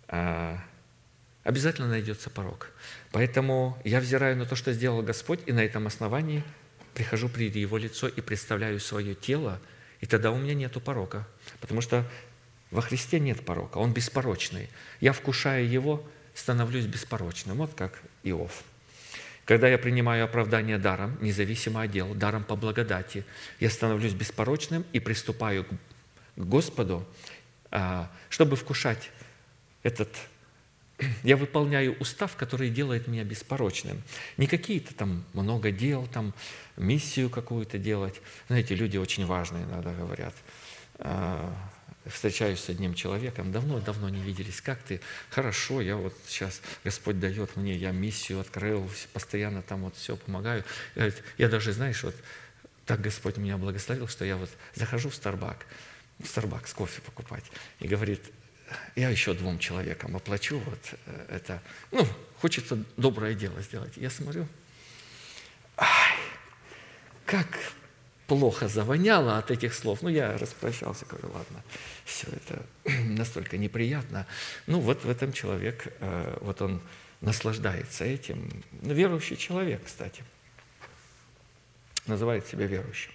[0.07, 0.59] А,
[1.43, 2.71] обязательно найдется порог.
[3.17, 6.43] Поэтому я взираю на то, что сделал Господь, и на этом основании
[6.93, 9.59] прихожу при Его лицо и представляю свое тело,
[10.01, 11.27] и тогда у меня нету порока.
[11.59, 12.05] Потому что
[12.69, 14.69] во Христе нет порока, Он беспорочный.
[15.01, 18.63] Я вкушаю Его, становлюсь беспорочным, вот как Иов.
[19.45, 23.25] Когда я принимаю оправдание даром, независимо от дел, даром по благодати,
[23.59, 25.69] я становлюсь беспорочным и приступаю к
[26.35, 27.03] Господу,
[27.71, 29.09] а, чтобы вкушать
[29.81, 30.09] этот
[31.23, 34.01] я выполняю устав, который делает меня беспорочным.
[34.37, 36.33] Не какие-то там много дел, там
[36.75, 38.21] миссию какую-то делать.
[38.47, 40.33] Знаете, люди очень важные иногда говорят.
[40.99, 41.53] А,
[42.05, 45.01] встречаюсь с одним человеком, давно-давно не виделись, как ты?
[45.29, 50.63] Хорошо, я вот сейчас, Господь дает мне, я миссию открыл, постоянно там вот все помогаю.
[51.37, 52.15] Я даже, знаешь, вот
[52.85, 55.63] так Господь меня благословил, что я вот захожу в Starbucks,
[56.19, 57.43] в Starbucks кофе покупать,
[57.79, 58.21] и говорит,
[58.95, 61.61] я еще двум человекам оплачу вот э, это,
[61.91, 62.05] ну,
[62.39, 63.97] хочется доброе дело сделать.
[63.97, 64.47] Я смотрю,
[65.77, 66.17] ай,
[67.25, 67.47] как
[68.27, 70.01] плохо завоняло от этих слов.
[70.01, 71.63] Ну, я распрощался, говорю, ладно,
[72.05, 72.65] все это
[73.05, 74.27] настолько неприятно.
[74.67, 76.81] Ну, вот в этом человек, э, вот он
[77.21, 78.63] наслаждается этим.
[78.81, 80.23] Ну, верующий человек, кстати,
[82.05, 83.11] называет себя верующим.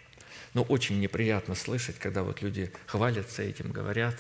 [0.54, 4.16] Но очень неприятно слышать, когда вот люди хвалятся этим, говорят,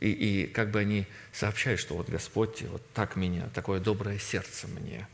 [0.00, 4.66] и, и как бы они сообщают, что вот Господь вот так меня, такое доброе сердце
[4.68, 5.06] мне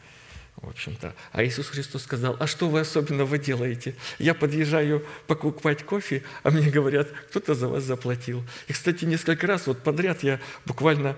[0.64, 1.14] в общем-то.
[1.32, 3.94] А Иисус Христос сказал, а что вы особенного делаете?
[4.18, 8.44] Я подъезжаю покупать кофе, а мне говорят, кто-то за вас заплатил.
[8.68, 11.16] И, кстати, несколько раз вот подряд я буквально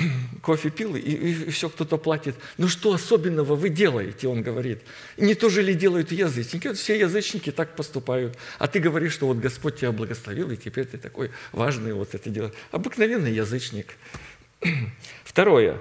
[0.42, 2.36] кофе пил, и, и все кто-то платит.
[2.58, 4.82] Ну что особенного вы делаете, он говорит.
[5.16, 6.68] Не то же ли делают язычники?
[6.68, 8.36] Вот все язычники так поступают.
[8.58, 12.30] А ты говоришь, что вот Господь тебя благословил, и теперь ты такой важный вот это
[12.30, 12.52] дело.
[12.70, 13.96] Обыкновенный язычник.
[15.24, 15.78] Второе.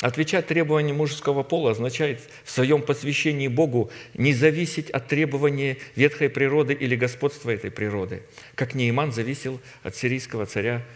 [0.00, 6.72] Отвечать требованиям мужеского пола означает в своем посвящении Богу не зависеть от требований ветхой природы
[6.72, 8.22] или господства этой природы,
[8.54, 10.86] как Нейман зависел от сирийского царя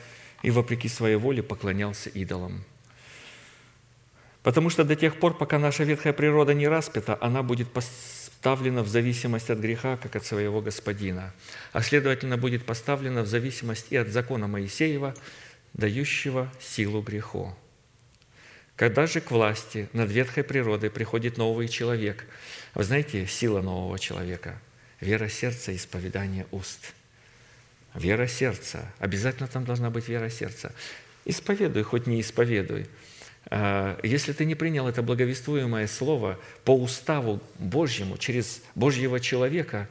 [0.44, 2.64] и вопреки своей воле поклонялся идолам.
[4.42, 8.88] Потому что до тех пор, пока наша ветхая природа не распята, она будет поставлена в
[8.88, 11.32] зависимость от греха, как от своего господина,
[11.72, 15.14] а следовательно будет поставлена в зависимость и от закона Моисеева,
[15.72, 17.56] дающего силу греху.
[18.76, 22.26] Когда же к власти над ветхой природой приходит новый человек,
[22.74, 24.60] вы знаете, сила нового человека–
[25.00, 26.92] вера сердца исповедание уст–
[27.94, 28.92] Вера сердца.
[28.98, 30.72] Обязательно там должна быть вера сердца.
[31.24, 32.86] Исповедуй, хоть не исповедуй.
[33.46, 39.88] А, если ты не принял это благовествуемое слово по уставу Божьему, через Божьего человека,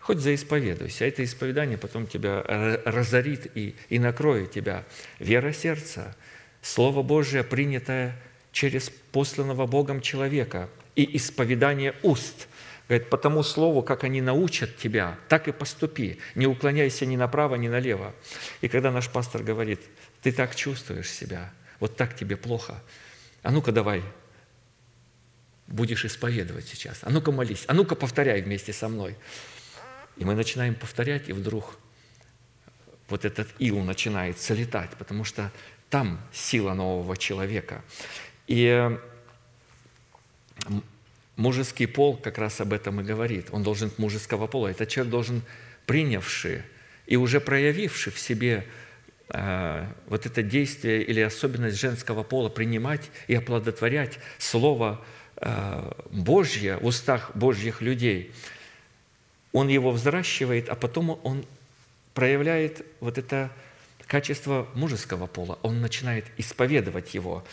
[0.00, 1.04] хоть заисповедуйся.
[1.04, 2.42] Это исповедание потом тебя
[2.84, 4.84] разорит и, и накроет тебя.
[5.18, 6.16] Вера сердца,
[6.62, 8.16] Слово Божие, принятое
[8.52, 12.48] через посланного Богом человека, и исповедание уст–
[12.88, 16.18] Говорит, по тому слову, как они научат тебя, так и поступи.
[16.34, 18.14] Не уклоняйся ни направо, ни налево.
[18.60, 19.80] И когда наш пастор говорит,
[20.20, 22.82] ты так чувствуешь себя, вот так тебе плохо,
[23.42, 24.02] а ну-ка давай,
[25.66, 29.16] будешь исповедовать сейчас, а ну-ка молись, а ну-ка повторяй вместе со мной.
[30.16, 31.78] И мы начинаем повторять, и вдруг
[33.08, 35.50] вот этот ил начинает солетать, потому что
[35.90, 37.82] там сила нового человека.
[38.46, 38.98] И
[41.36, 43.48] Мужеский пол как раз об этом и говорит.
[43.50, 44.68] Он должен мужеского пола.
[44.68, 45.42] Это человек должен
[45.86, 46.62] принявший
[47.06, 48.66] и уже проявивший в себе
[49.28, 55.04] э, вот это действие или особенность женского пола принимать и оплодотворять Слово
[55.36, 58.32] э, Божье в устах Божьих людей.
[59.52, 61.44] Он его взращивает, а потом он
[62.14, 63.50] проявляет вот это
[64.06, 65.58] качество мужеского пола.
[65.62, 67.44] Он начинает исповедовать его.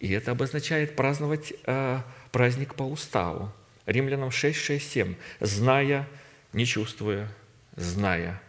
[0.00, 2.00] И это обозначает праздновать э,
[2.32, 3.52] праздник по уставу.
[3.86, 5.14] Римлянам 6, 6, 7.
[5.40, 6.08] «Зная,
[6.52, 7.28] не чувствуя,
[7.76, 8.40] зная».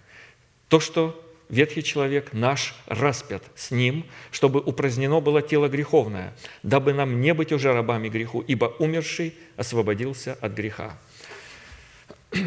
[0.68, 7.22] То, что ветхий человек наш распят с ним, чтобы упразднено было тело греховное, дабы нам
[7.22, 10.98] не быть уже рабами греху, ибо умерший освободился от греха.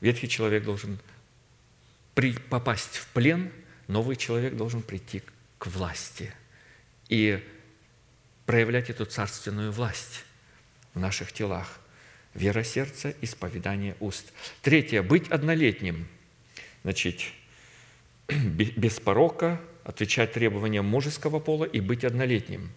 [0.00, 0.98] Ветхий человек должен
[2.48, 3.50] попасть в плен,
[3.88, 5.22] новый человек должен прийти
[5.58, 6.32] к власти.
[7.08, 7.42] И
[8.46, 10.24] проявлять эту царственную власть
[10.94, 11.80] в наших телах.
[12.34, 14.32] Вера сердца, исповедание уст.
[14.62, 15.02] Третье.
[15.02, 16.06] Быть однолетним.
[16.82, 17.20] Значит,
[18.28, 22.72] без порока, отвечать требованиям мужеского пола и быть однолетним.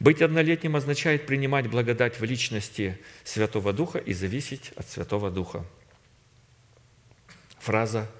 [0.00, 5.64] Быть однолетним означает принимать благодать в личности Святого Духа и зависеть от Святого Духа.
[7.58, 8.10] Фраза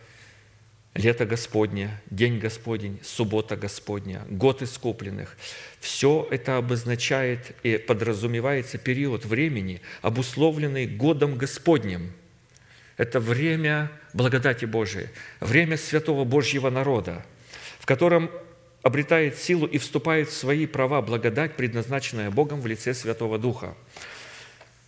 [0.95, 5.37] лето Господне, день Господень, суббота Господня, год искупленных.
[5.81, 12.13] Все это обозначает и подразумевается период времени, обусловленный годом Господним.
[12.99, 15.09] Это время благодати Божией,
[15.41, 17.25] время святого Божьего народа,
[17.79, 18.31] в котором
[18.83, 23.75] обретает силу и вступает в свои права благодать, предназначенная Богом в лице Святого Духа.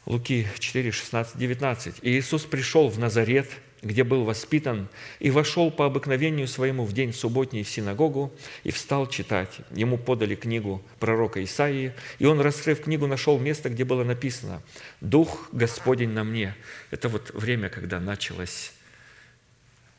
[0.06, 1.96] Луки 4, 16, 19.
[2.02, 3.50] «И Иисус пришел в Назарет–
[3.84, 4.88] где был воспитан,
[5.20, 8.32] и вошел по обыкновению своему в день субботний в синагогу
[8.64, 9.58] и встал читать.
[9.70, 14.62] Ему подали книгу пророка Исаии, и он, раскрыв книгу, нашел место, где было написано
[15.00, 16.54] «Дух Господень на мне».
[16.90, 18.72] Это вот время, когда началось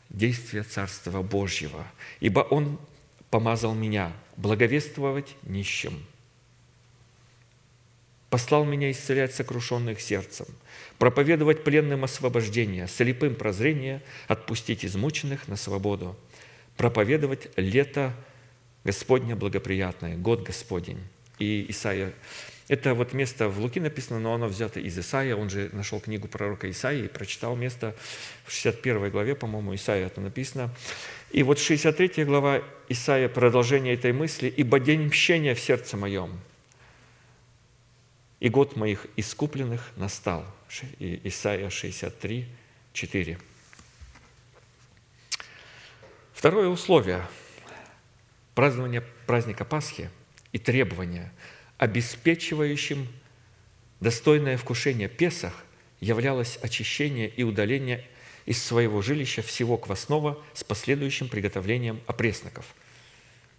[0.09, 1.85] действие Царства Божьего.
[2.19, 2.79] «Ибо Он
[3.29, 6.05] помазал меня благовествовать нищим,
[8.35, 10.45] послал меня исцелять сокрушенных сердцем,
[10.97, 16.17] проповедовать пленным освобождение, слепым прозрение, отпустить измученных на свободу,
[16.75, 18.13] проповедовать лето
[18.83, 20.99] Господня благоприятное, год Господень.
[21.39, 22.11] И Исаия,
[22.67, 26.27] это вот место в Луки написано, но оно взято из Исаия, он же нашел книгу
[26.27, 27.95] пророка Исаии и прочитал место
[28.43, 30.75] в 61 главе, по-моему, Исаия это написано.
[31.31, 36.37] И вот 63 глава Исаия, продолжение этой мысли, «Ибо день мщения в сердце моем,
[38.45, 40.45] и год моих искупленных настал».
[40.99, 42.47] Исайя 63,
[42.93, 43.39] 4.
[46.31, 47.27] Второе условие
[48.53, 50.11] празднования праздника Пасхи
[50.51, 51.33] и требования,
[51.79, 53.07] обеспечивающим
[53.99, 55.65] достойное вкушение Песах
[55.99, 58.07] являлось очищение и удаление
[58.45, 62.75] из своего жилища всего квасного с последующим приготовлением опресноков.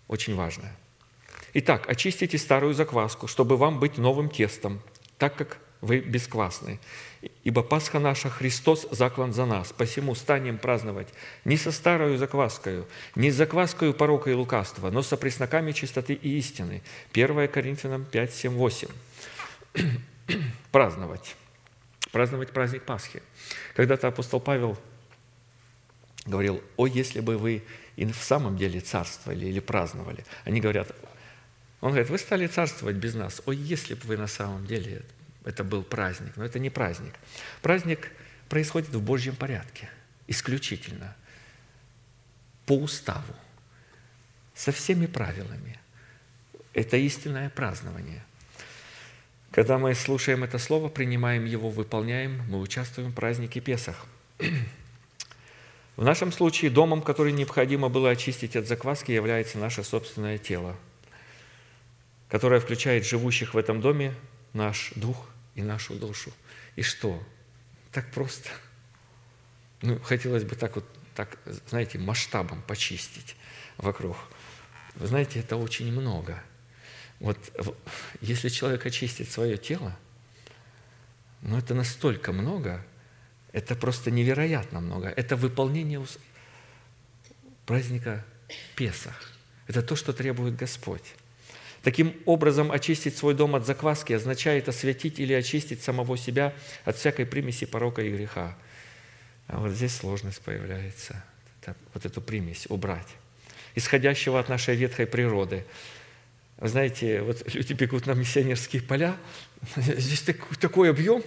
[0.06, 0.70] Очень важно.
[1.58, 4.82] Итак, очистите старую закваску, чтобы вам быть новым тестом,
[5.16, 6.78] так как вы бесквасны.
[7.44, 11.08] Ибо Пасха наша Христос заклан за нас, посему станем праздновать
[11.46, 16.36] не со старою закваскою, не с закваскою порока и лукавства, но со пресноками чистоты и
[16.36, 16.82] истины.
[17.14, 18.88] 1 Коринфянам 5, 7, 8.
[20.72, 21.36] праздновать.
[22.12, 23.22] Праздновать праздник Пасхи.
[23.74, 24.76] Когда-то апостол Павел
[26.26, 27.62] говорил, о, если бы вы
[27.96, 30.26] и в самом деле царствовали или праздновали.
[30.44, 30.94] Они говорят,
[31.80, 33.42] он говорит, вы стали царствовать без нас.
[33.46, 35.02] Ой, если бы вы на самом деле
[35.46, 36.36] это был праздник.
[36.36, 37.14] Но это не праздник.
[37.62, 38.10] Праздник
[38.48, 39.88] происходит в Божьем порядке,
[40.26, 41.16] исключительно,
[42.66, 43.34] по уставу,
[44.54, 45.78] со всеми правилами.
[46.74, 48.24] Это истинное празднование.
[49.52, 54.04] Когда мы слушаем это слово, принимаем его, выполняем, мы участвуем в празднике Песах.
[55.96, 60.76] В нашем случае домом, который необходимо было очистить от закваски, является наше собственное тело,
[62.28, 64.14] которое включает живущих в этом доме
[64.52, 66.32] наш дух и нашу душу.
[66.76, 67.22] И что?
[67.92, 68.50] Так просто.
[69.82, 73.36] Ну, хотелось бы так вот, так, знаете, масштабом почистить
[73.76, 74.16] вокруг.
[74.96, 76.42] Вы знаете, это очень много.
[77.20, 77.38] Вот
[78.20, 79.96] если человек очистит свое тело,
[81.42, 82.84] ну это настолько много,
[83.52, 85.08] это просто невероятно много.
[85.08, 86.04] Это выполнение
[87.64, 88.24] праздника
[88.74, 89.32] Песах.
[89.66, 91.14] Это то, что требует Господь.
[91.86, 96.52] Таким образом, очистить свой дом от закваски означает освятить или очистить самого себя
[96.84, 98.58] от всякой примеси порока и греха.
[99.46, 101.22] А вот здесь сложность появляется.
[101.94, 103.06] Вот эту примесь убрать.
[103.76, 105.64] Исходящего от нашей ветхой природы.
[106.56, 109.16] Вы знаете, вот люди бегут на миссионерские поля,
[109.76, 111.22] здесь такой, такой объем,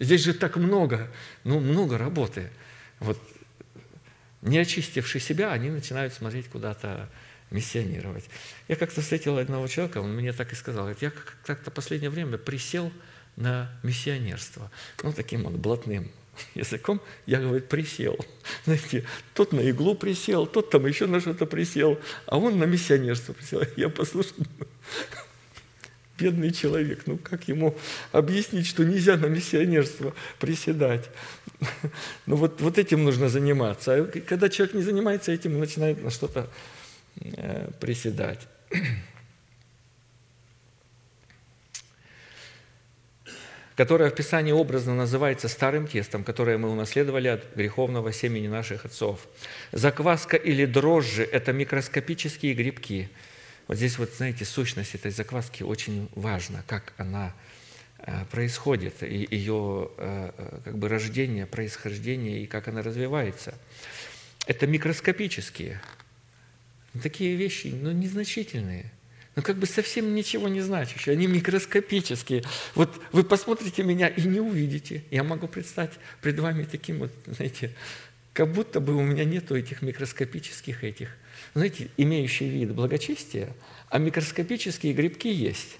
[0.00, 1.08] здесь же так много,
[1.44, 2.50] ну, много работы.
[2.98, 3.22] Вот
[4.42, 7.08] не очистивши себя, они начинают смотреть куда-то
[7.54, 8.24] миссионировать.
[8.68, 11.12] Я как-то встретил одного человека, он мне так и сказал, я
[11.46, 12.92] как-то последнее время присел
[13.36, 14.70] на миссионерство.
[15.02, 16.10] Ну, таким вот блатным
[16.54, 18.18] языком, я, говорит, присел.
[18.64, 23.32] Знаете, тот на иглу присел, тот там еще на что-то присел, а он на миссионерство
[23.32, 23.62] присел.
[23.76, 24.36] Я послушал,
[26.18, 27.76] бедный человек, ну как ему
[28.12, 31.10] объяснить, что нельзя на миссионерство приседать?
[32.26, 33.94] Ну вот, вот этим нужно заниматься.
[33.94, 36.48] А когда человек не занимается этим, начинает на что-то
[37.80, 38.46] приседать.
[43.76, 49.26] которое в Писании образно называется старым тестом, которое мы унаследовали от греховного семени наших отцов.
[49.72, 53.08] Закваска или дрожжи– это микроскопические грибки.
[53.66, 57.34] Вот здесь вот, знаете, сущность этой закваски очень важна, как она
[57.98, 60.30] э, происходит, и ее э,
[60.64, 63.54] как бы рождение, происхождение, и как она развивается.
[64.46, 65.80] Это микроскопические
[67.02, 68.90] Такие вещи, ну, незначительные,
[69.36, 72.44] ну, как бы совсем ничего не значащие, они микроскопические.
[72.74, 75.02] Вот вы посмотрите меня и не увидите.
[75.10, 77.72] Я могу представить пред вами таким вот, знаете,
[78.32, 81.16] как будто бы у меня нету этих микроскопических этих,
[81.54, 83.48] знаете, имеющие вид благочестия,
[83.88, 85.78] а микроскопические грибки есть.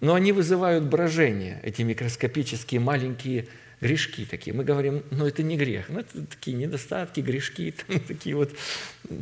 [0.00, 3.46] Но они вызывают брожение, эти микроскопические маленькие
[3.80, 4.54] грешки такие.
[4.54, 8.52] Мы говорим, ну это не грех, ну это такие недостатки, грешки, там, такие вот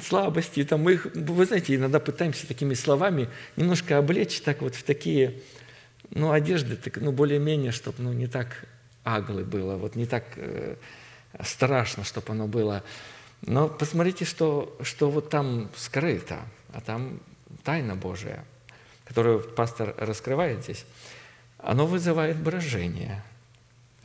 [0.04, 0.64] слабости.
[0.64, 5.40] Там мы их, вы знаете, иногда пытаемся такими словами немножко облечь так вот в такие,
[6.10, 8.64] ну одежды, так, ну более-менее, чтобы ну, не так
[9.04, 10.76] аглы было, вот не так э,
[11.42, 12.82] страшно, чтобы оно было.
[13.42, 16.40] Но посмотрите, что, что вот там скрыто,
[16.72, 17.20] а там
[17.62, 18.44] тайна Божия,
[19.04, 20.84] которую пастор раскрывает здесь,
[21.58, 23.22] оно вызывает брожение–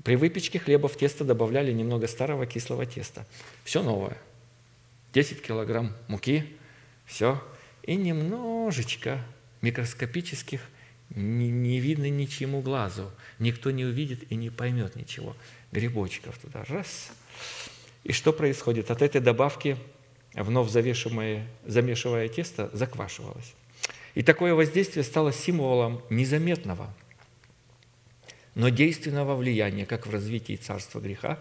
[0.04, 3.26] при выпечке хлеба в тесто добавляли немного старого кислого теста.
[3.64, 4.18] Все новое.
[5.14, 6.45] 10 килограмм муки,
[7.06, 7.41] все.
[7.84, 9.24] И немножечко
[9.62, 10.62] микроскопических,
[11.10, 13.12] не, не видно ничему глазу.
[13.39, 15.36] Никто не увидит и не поймет ничего.
[15.72, 16.66] Грибочков туда.
[16.68, 17.12] Раз.
[18.04, 18.91] И что происходит?
[18.91, 19.78] От этой добавки
[20.34, 23.54] вновь завешиваемое, замешивая тесто заквашивалось.
[24.16, 26.93] И такое воздействие стало символом незаметного–
[28.56, 31.39] но действенного влияния как в развитии царства греха,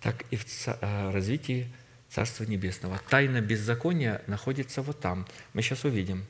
[0.00, 1.68] так и в э, развитии
[2.12, 3.00] Царства Небесного.
[3.08, 5.26] Тайна беззакония находится вот там.
[5.54, 6.26] Мы сейчас увидим.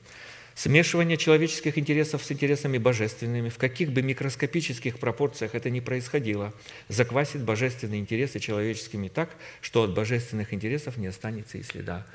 [0.55, 6.53] Смешивание человеческих интересов с интересами божественными, в каких бы микроскопических пропорциях это ни происходило,
[6.89, 9.31] заквасит божественные интересы человеческими так,
[9.61, 12.07] что от божественных интересов не останется и следа.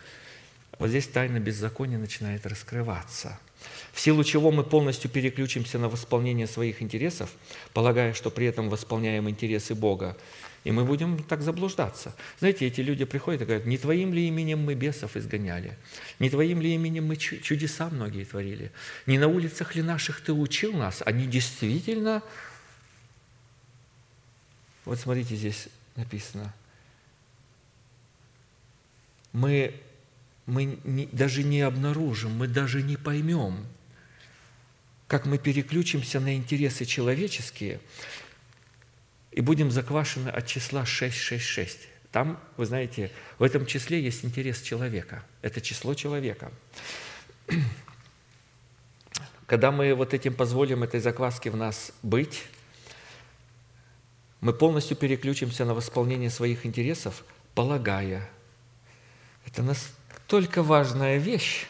[0.80, 3.40] вот здесь тайна беззакония начинает раскрываться.
[3.92, 7.32] В силу чего мы полностью переключимся на восполнение своих интересов,
[7.74, 10.16] полагая, что при этом восполняем интересы Бога,
[10.64, 12.16] и мы будем так заблуждаться.
[12.40, 15.78] Знаете, эти люди приходят и говорят, не твоим ли именем мы бесов изгоняли?
[16.20, 18.72] Не твоим ли именем мы чудеса многие творили?
[19.06, 21.02] Не на улицах ли наших ты учил нас?
[21.06, 22.22] Они действительно...
[24.86, 26.54] Вот смотрите, здесь написано.
[29.34, 29.74] Мы
[30.48, 33.68] мы не, даже не обнаружим, мы даже не поймем,
[35.08, 37.80] как мы переключимся на интересы человеческие
[39.32, 41.90] и будем заквашены от числа 666.
[42.12, 45.24] Там, вы знаете, в этом числе есть интерес человека.
[45.42, 46.52] Это число человека.
[49.46, 52.46] Когда мы вот этим позволим этой закваске в нас быть,
[54.40, 58.30] мы полностью переключимся на восполнение своих интересов, полагая.
[59.46, 59.97] Это нас
[60.28, 61.66] только важная вещь.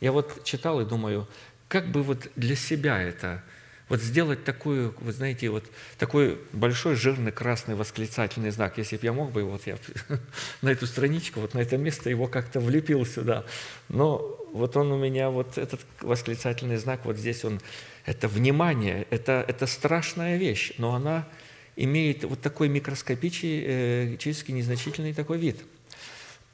[0.00, 1.26] Я вот читал и думаю,
[1.68, 3.42] как бы вот для себя это,
[3.88, 5.64] вот сделать такую, вы знаете, вот
[5.98, 8.78] такой большой жирный красный восклицательный знак.
[8.78, 9.78] Если бы я мог бы, вот я
[10.62, 13.44] на эту страничку, вот на это место его как-то влепил сюда.
[13.88, 17.60] Но вот он у меня, вот этот восклицательный знак, вот здесь он,
[18.04, 21.28] это внимание, это, это страшная вещь, но она
[21.76, 25.58] имеет вот такой микроскопический, э, незначительный такой вид.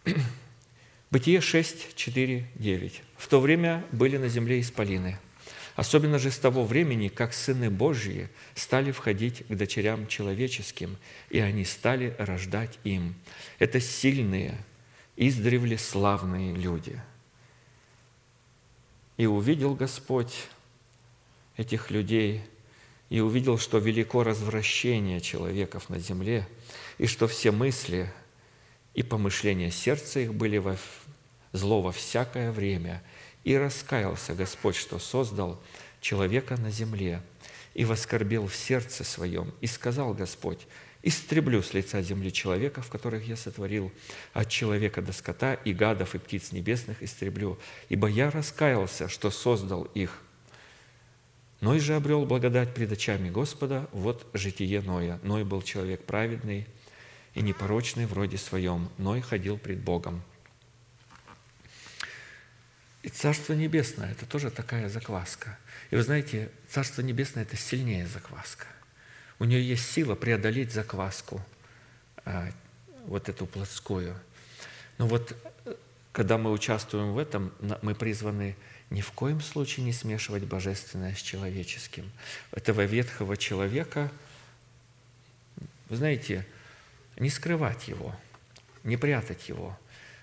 [1.12, 3.02] Бытие 6, 4, 9.
[3.18, 5.18] В то время были на земле исполины.
[5.76, 10.96] Особенно же с того времени, как сыны Божьи стали входить к дочерям человеческим,
[11.28, 13.14] и они стали рождать им.
[13.58, 14.56] Это сильные,
[15.16, 16.98] издревле славные люди.
[19.18, 20.46] И увидел Господь
[21.58, 22.40] этих людей,
[23.10, 26.48] и увидел, что велико развращение человеков на земле,
[26.96, 28.10] и что все мысли
[28.94, 30.76] и помышления сердца их были во
[31.52, 33.02] зло во всякое время.
[33.44, 35.60] И раскаялся Господь, что создал
[36.00, 37.22] человека на земле,
[37.74, 40.66] и воскорбел в сердце своем, и сказал Господь,
[41.02, 43.90] «Истреблю с лица земли человека, в которых я сотворил,
[44.32, 49.84] от человека до скота и гадов и птиц небесных истреблю, ибо я раскаялся, что создал
[49.94, 50.22] их».
[51.60, 55.20] Ной же обрел благодать пред очами Господа, вот житие Ноя.
[55.22, 56.66] Ной был человек праведный
[57.34, 60.22] и непорочный вроде своем, Ной ходил пред Богом.
[63.02, 65.58] И Царство Небесное– это тоже такая закваска.
[65.90, 68.66] И вы знаете, Царство Небесное– это сильнее закваска.
[69.38, 71.44] У нее есть сила преодолеть закваску,
[72.24, 72.52] а,
[73.06, 74.16] вот эту плотскую.
[74.98, 75.36] Но вот
[76.12, 78.56] когда мы участвуем в этом, мы призваны
[78.90, 82.10] ни в коем случае не смешивать божественное с человеческим.
[82.52, 84.12] Этого ветхого человека,
[85.88, 86.46] вы знаете,
[87.16, 88.14] не скрывать его,
[88.84, 89.78] не прятать его.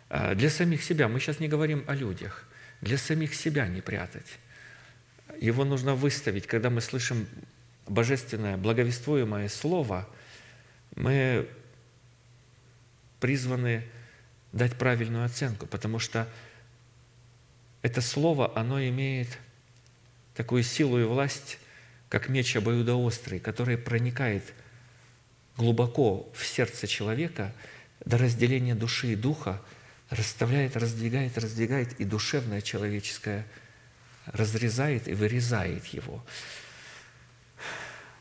[0.09, 2.45] А, для самих себя, мы сейчас не говорим о людях,
[2.81, 4.39] для самих себя не прятать.
[5.39, 6.47] Его нужно выставить.
[6.47, 7.27] Когда мы слышим
[7.87, 10.07] божественное, благовествуемое слово,
[10.95, 11.47] мы
[13.19, 13.83] призваны
[14.51, 16.27] дать правильную оценку, потому что
[17.81, 19.37] это слово, оно имеет
[20.35, 21.59] такую силу и власть,
[22.09, 24.43] как меч обоюдоострый, который проникает
[25.57, 27.53] глубоко в сердце человека
[28.05, 29.61] до разделения души и духа,
[30.09, 33.45] расставляет, раздвигает, раздвигает, и душевное человеческое
[34.25, 36.23] разрезает и вырезает его.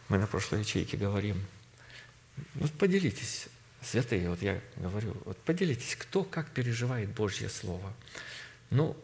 [0.09, 1.45] Мы на прошлой ячейке говорим,
[2.55, 3.47] вот поделитесь,
[3.83, 7.93] святые, вот я говорю, вот поделитесь, кто как переживает Божье Слово.
[8.71, 8.97] Ну,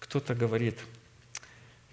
[0.00, 0.78] кто-то говорит,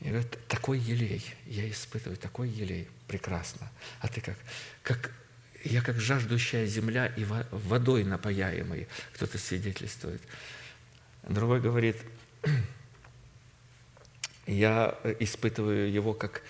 [0.01, 3.71] я говорю, такой елей, я испытываю такой елей, прекрасно.
[3.99, 4.37] А ты как?
[4.83, 5.11] Как
[5.65, 10.21] я как жаждущая земля и водой напаяемый, кто-то свидетельствует.
[11.23, 11.97] Другой говорит,
[14.47, 16.41] я испытываю его как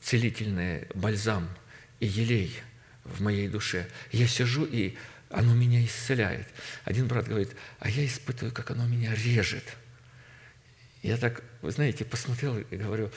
[0.00, 1.48] целительный бальзам
[2.00, 2.58] и елей
[3.04, 3.86] в моей душе.
[4.10, 4.96] Я сижу, и
[5.28, 6.48] оно меня исцеляет.
[6.84, 9.64] Один брат говорит, а я испытываю, как оно меня режет.
[11.02, 13.10] Я так, вы знаете, посмотрел и говорю,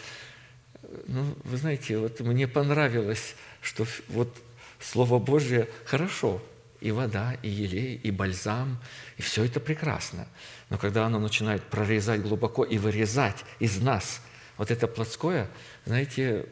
[1.07, 4.41] ну, вы знаете, вот мне понравилось, что вот
[4.83, 6.41] Слово Божье хорошо,
[6.81, 8.77] и вода, и елей, и бальзам,
[9.17, 10.27] и все это прекрасно.
[10.69, 14.21] Но когда оно начинает прорезать глубоко и вырезать из нас
[14.57, 15.49] вот это плотское,
[15.85, 16.45] знаете,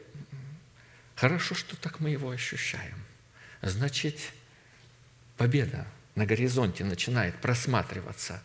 [1.16, 2.96] хорошо, что так мы его ощущаем.
[3.62, 4.18] Значит,
[5.36, 5.86] победа
[6.16, 8.42] на горизонте начинает просматриваться.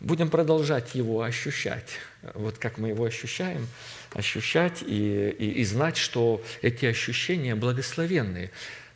[0.00, 1.98] Будем продолжать его ощущать,
[2.34, 3.68] вот как мы его ощущаем,
[4.14, 8.50] ощущать и, и, и знать, что эти ощущения благословенные.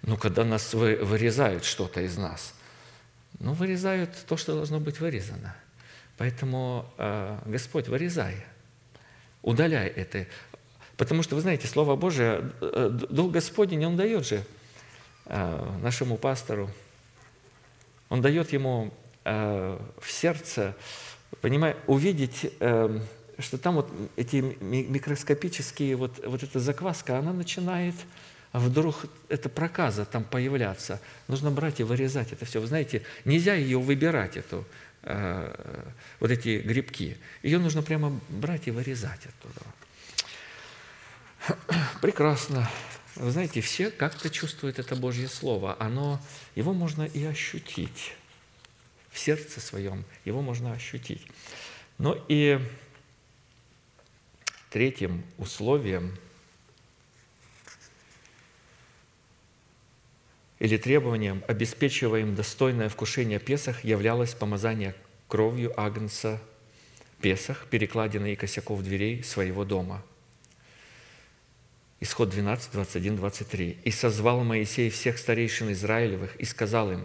[0.06, 2.54] Но когда нас вырезают что-то из нас,
[3.38, 5.56] ну, вырезают то, что должно быть вырезано.
[6.18, 8.44] Поэтому, э, Господь, вырезай,
[9.42, 10.26] удаляй это.
[10.96, 14.44] Потому что, вы знаете, Слово Божие, э, Дух Господень, Он дает же
[15.24, 16.70] э, нашему пастору,
[18.08, 18.92] Он дает ему
[19.24, 20.76] в сердце,
[21.40, 22.52] понимая, увидеть,
[23.38, 27.94] что там вот эти микроскопические, вот, вот эта закваска, она начинает
[28.58, 31.00] вдруг эта проказа там появляться.
[31.28, 32.60] Нужно брать и вырезать это все.
[32.60, 34.64] Вы знаете, нельзя ее выбирать, эту
[35.06, 35.84] Э,
[36.18, 37.18] вот эти грибки.
[37.42, 39.60] Ее нужно прямо брать и вырезать оттуда.
[42.00, 42.70] Прекрасно.
[43.16, 45.76] Вы знаете, все как-то чувствуют это Божье Слово.
[45.78, 46.20] Оно,
[46.54, 48.14] его можно и ощутить
[49.10, 51.26] в сердце своем, его можно ощутить.
[51.98, 52.58] Но и
[54.70, 56.16] третьим условием
[60.64, 64.94] или требованием, обеспечиваем достойное вкушение Песах, являлось помазание
[65.28, 66.40] кровью Агнца
[67.20, 70.02] Песах, перекладины и косяков дверей своего дома.
[72.00, 73.78] Исход 12, 21, 23.
[73.84, 77.04] «И созвал Моисей всех старейшин Израилевых и сказал им,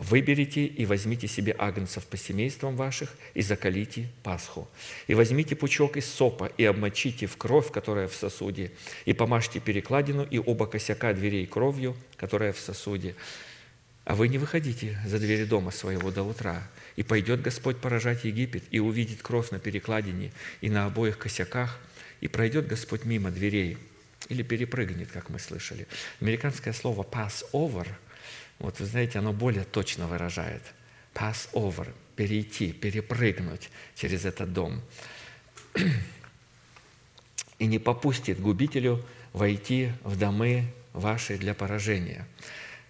[0.00, 4.66] Выберите и возьмите себе агнцев по семействам ваших и закалите Пасху.
[5.08, 8.72] И возьмите пучок из сопа и обмочите в кровь, которая в сосуде,
[9.04, 13.14] и помажьте перекладину и оба косяка дверей кровью, которая в сосуде.
[14.06, 16.66] А вы не выходите за двери дома своего до утра,
[16.96, 20.32] и пойдет Господь поражать Египет, и увидит кровь на перекладине
[20.62, 21.78] и на обоих косяках,
[22.22, 23.76] и пройдет Господь мимо дверей,
[24.30, 25.86] или перепрыгнет, как мы слышали.
[26.22, 27.86] Американское слово «pass over»–
[28.60, 30.62] вот вы знаете, оно более точно выражает.
[31.14, 34.80] Pass over, перейти, перепрыгнуть через этот дом.
[37.58, 42.26] И не попустит губителю войти в домы ваши для поражения.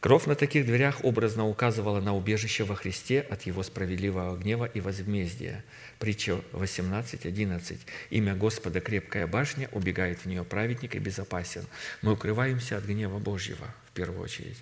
[0.00, 4.80] Кровь на таких дверях образно указывала на убежище во Христе от Его справедливого гнева и
[4.80, 5.62] возмездия.
[5.98, 7.78] Притча 18.11.
[8.08, 11.66] «Имя Господа– крепкая башня, убегает в нее праведник и безопасен».
[12.00, 14.56] Мы укрываемся от гнева Божьего, в первую очередь.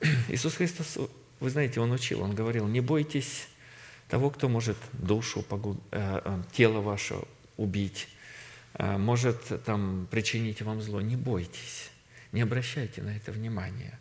[0.28, 0.98] Иисус Христос,
[1.40, 3.48] вы знаете, Он учил, Он говорил, не бойтесь
[4.08, 5.80] того, кто может душу, погуб...
[5.90, 7.16] Э, э, тело ваше
[7.56, 8.08] убить,
[8.74, 11.00] э, может там причинить вам зло.
[11.00, 11.90] Не бойтесь,
[12.32, 13.98] не обращайте на это внимания.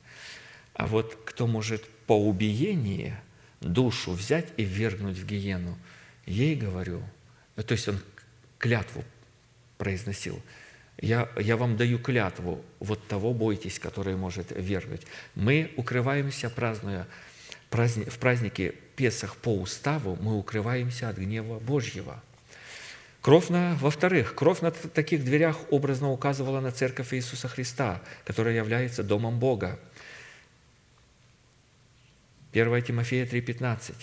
[0.74, 3.16] А вот кто может по убиении
[3.60, 5.78] душу взять и ввергнуть в гиену,
[6.26, 7.04] ей говорю,
[7.56, 8.00] то есть он
[8.58, 9.04] клятву
[9.78, 10.42] произносил–
[11.02, 15.02] я, я вам даю клятву, вот того бойтесь, который может вернуть.
[15.36, 17.08] Мы укрываемся, празднуя
[17.70, 22.22] в празднике Песах по уставу, мы укрываемся от гнева Божьего.
[23.22, 29.04] Кровь на, во-вторых, кровь на таких дверях образно указывала на церковь Иисуса Христа, которая является
[29.04, 29.80] домом Бога.
[32.54, 33.94] 1 Тимофея 3,15.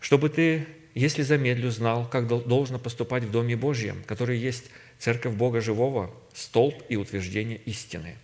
[0.00, 5.60] «Чтобы ты, если замедлю, знал, как должно поступать в Доме Божьем, который есть Церковь Бога
[5.60, 8.16] Живого– столб и утверждение истины.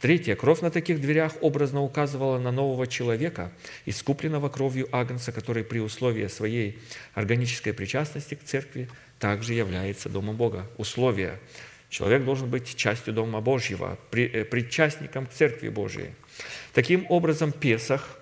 [0.00, 0.34] Третье.
[0.36, 3.52] Кровь на таких дверях образно указывала на нового человека,
[3.86, 6.78] искупленного кровью Агнца, который при условии своей
[7.14, 10.66] органической причастности к церкви также является Домом Бога.
[10.76, 11.38] Условие.
[11.88, 16.10] Человек должен быть частью Дома Божьего, э, причастником к Церкви Божьей.
[16.72, 18.18] Таким образом, Песах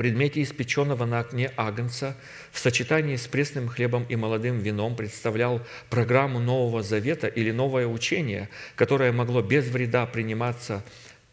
[0.00, 2.16] предмете испеченного на огне агнца
[2.52, 5.60] в сочетании с пресным хлебом и молодым вином представлял
[5.90, 10.82] программу Нового Завета или новое учение, которое могло без вреда приниматься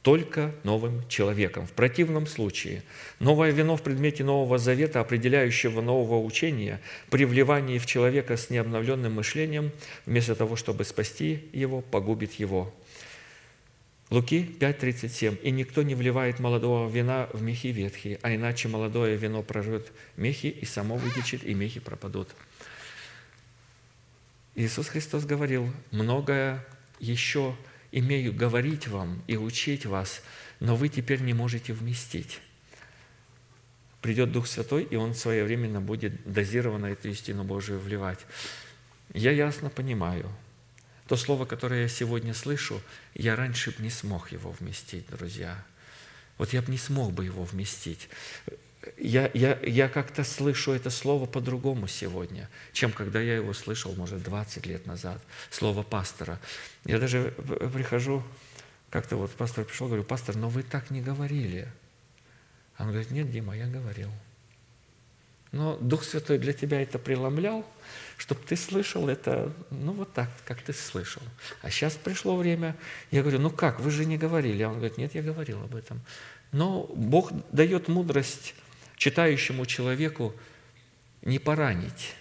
[0.02, 1.65] только новым человеком.
[1.65, 2.84] В противном случае
[3.19, 9.14] новое вино в предмете Нового Завета, определяющего нового учения, при вливании в человека с необновленным
[9.14, 9.72] мышлением,
[10.06, 12.73] вместо того, чтобы спасти его, погубит его–
[14.10, 15.42] Луки 5.37.
[15.42, 20.48] «И никто не вливает молодого вина в мехи ветхие, а иначе молодое вино прожжет мехи,
[20.48, 22.30] и само вытечет, и мехи пропадут».
[24.56, 26.66] Иисус Христос говорил, многое
[27.00, 27.56] еще
[27.92, 30.24] имею говорить вам и учить вас,
[30.60, 32.40] но вы теперь не можете вместить.
[34.02, 38.20] Придет Дух Святой, и Он своевременно будет дозированно эту истину Божию вливать.
[39.14, 40.32] Я ясно понимаю–
[41.08, 42.82] то слово, которое я сегодня слышу,
[43.14, 45.64] я раньше бы не смог его вместить, друзья.
[46.38, 48.10] Вот я бы не смог бы его вместить.
[48.98, 54.24] Я, я, я как-то слышу это слово по-другому сегодня, чем когда я его слышал, может,
[54.24, 56.40] 20 лет назад, слово пастора.
[56.86, 57.34] Я даже
[57.74, 58.24] прихожу,
[58.90, 61.68] как-то вот пастор пришел, говорю, пастор, но вы так не говорили.
[62.80, 64.12] Он говорит, нет, Дима, я говорил.
[65.52, 67.66] Но Дух Святой для тебя это преломлял,
[68.18, 71.22] чтобы ты слышал это, ну вот так, как ты слышал.
[71.61, 72.76] А сейчас пришло время,
[73.11, 74.64] я говорю, ну как, вы же не говорили.
[74.64, 76.02] А он говорит, нет, я говорил об этом.
[76.52, 78.56] Но Бог дает мудрость
[78.95, 80.34] читающему человеку
[81.22, 82.15] не поранить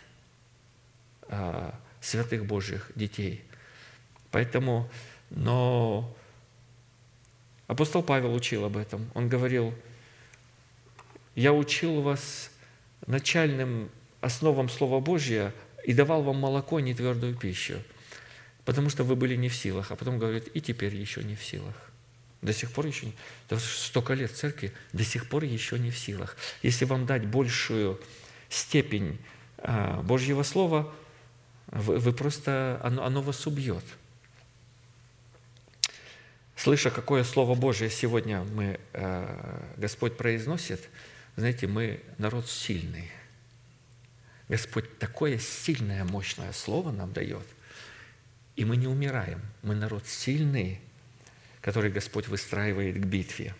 [1.28, 3.42] а, святых Божьих детей.
[4.30, 4.90] Поэтому,
[5.30, 6.14] но
[7.68, 9.10] апостол Павел учил об этом.
[9.14, 9.74] Он говорил,
[11.34, 12.50] я учил вас
[13.06, 13.90] начальным
[14.20, 15.52] основам Слова Божьего
[15.86, 17.80] и давал вам молоко, не твердую пищу,
[18.64, 19.92] потому что вы были не в силах.
[19.92, 21.74] А потом говорит, и теперь еще не в силах.
[22.42, 23.12] До сих пор еще,
[23.48, 26.36] да столько лет церкви, до сих пор еще не в силах.
[26.62, 28.00] Если вам дать большую
[28.48, 29.18] степень
[29.58, 30.92] а, Божьего Слова,
[31.68, 33.84] вы, вы просто, оно, оно вас убьет.
[36.56, 40.88] Слыша, какое Слово Божие сегодня мы, а, Господь произносит,
[41.36, 43.08] знаете, мы народ сильный.
[44.48, 47.46] Господь такое сильное, мощное Слово нам дает,
[48.54, 49.40] и мы не умираем.
[49.62, 50.80] Мы народ сильный,
[51.60, 53.54] который Господь выстраивает к битве.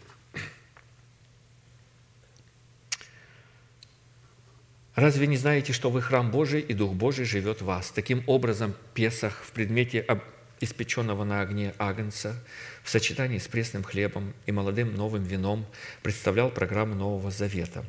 [4.94, 7.90] Разве не знаете, что вы храм Божий, и Дух Божий живет в вас?
[7.90, 10.06] Таким образом, Песах в предмете
[10.60, 12.42] испеченного на огне агнца
[12.82, 15.66] в сочетании с пресным хлебом и молодым новым вином
[16.02, 17.84] представлял программу Нового Завета.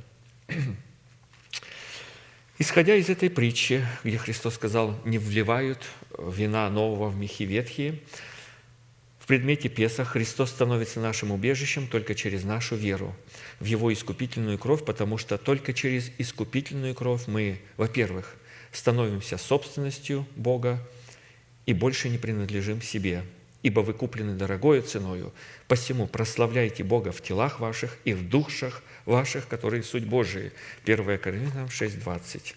[2.60, 5.80] Исходя из этой притчи, где Христос сказал, не вливают
[6.18, 8.00] вина нового в мехи ветхие,
[9.20, 13.16] в предмете Песа Христос становится нашим убежищем только через нашу веру
[13.60, 18.36] в Его искупительную кровь, потому что только через искупительную кровь мы, во-первых,
[18.72, 20.80] становимся собственностью Бога
[21.68, 23.24] и больше не принадлежим себе,
[23.62, 25.32] ибо вы куплены дорогою ценою.
[25.68, 30.52] Посему прославляйте Бога в телах ваших и в душах ваших, которые суть Божии».
[30.86, 32.56] 1 Коринфянам 6:20.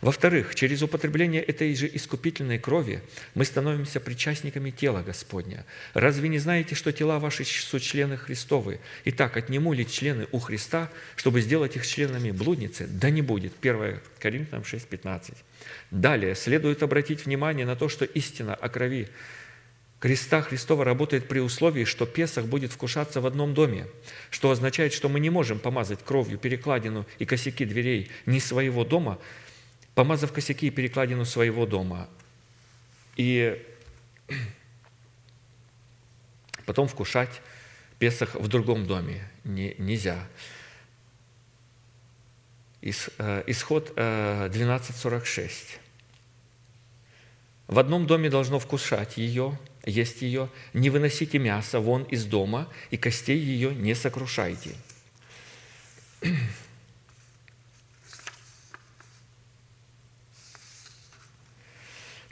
[0.00, 3.00] Во-вторых, через употребление этой же искупительной крови
[3.34, 5.64] мы становимся причастниками тела Господня.
[5.94, 8.80] Разве не знаете, что тела ваши суть члены Христовы?
[9.06, 12.86] Итак, отниму ли члены у Христа, чтобы сделать их членами блудницы?
[12.86, 13.54] Да не будет.
[13.62, 15.36] 1 Коринфянам 6:15.
[15.90, 19.08] Далее, следует обратить внимание на то, что истина о крови
[20.04, 23.86] Креста Христова работает при условии, что Песах будет вкушаться в одном доме,
[24.28, 29.18] что означает, что мы не можем помазать кровью перекладину и косяки дверей не своего дома,
[29.94, 32.06] помазав косяки и перекладину своего дома.
[33.16, 33.64] И
[36.66, 37.40] потом вкушать
[37.98, 40.28] Песах в другом доме не, нельзя.
[42.82, 45.38] Э, исход 12.46.
[45.38, 45.50] Э,
[47.68, 52.96] в одном доме должно вкушать ее– есть ее, не выносите мясо вон из дома, и
[52.96, 54.70] костей ее не сокрушайте.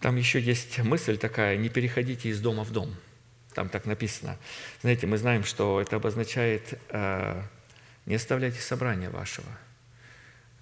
[0.01, 2.93] Там еще есть мысль такая, не переходите из дома в дом.
[3.55, 4.37] Там так написано.
[4.81, 7.43] Знаете, мы знаем, что это обозначает, э,
[8.07, 9.47] не оставляйте собрания вашего.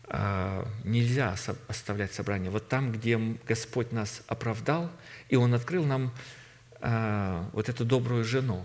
[0.09, 1.37] Э, нельзя
[1.69, 2.51] оставлять собрание.
[2.51, 4.91] Вот там, где Господь нас оправдал,
[5.31, 6.13] и Он открыл нам
[6.81, 8.65] вот эту добрую жену,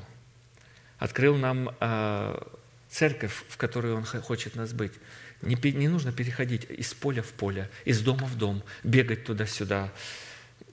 [0.99, 2.47] открыл нам а,
[2.89, 4.93] церковь, в которой Он хочет нас быть.
[5.41, 9.91] Не, не нужно переходить из поля в поле, из дома в дом, бегать туда-сюда.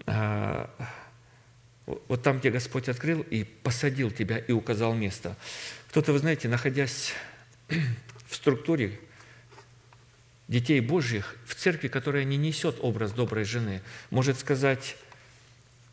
[0.06, 0.70] А,
[1.86, 5.36] вот там, где Господь открыл и посадил тебя и указал место.
[5.88, 7.12] Кто-то, вы знаете, находясь
[8.28, 8.98] в структуре
[10.48, 14.96] детей Божьих, в церкви, которая не несет образ доброй жены, может сказать,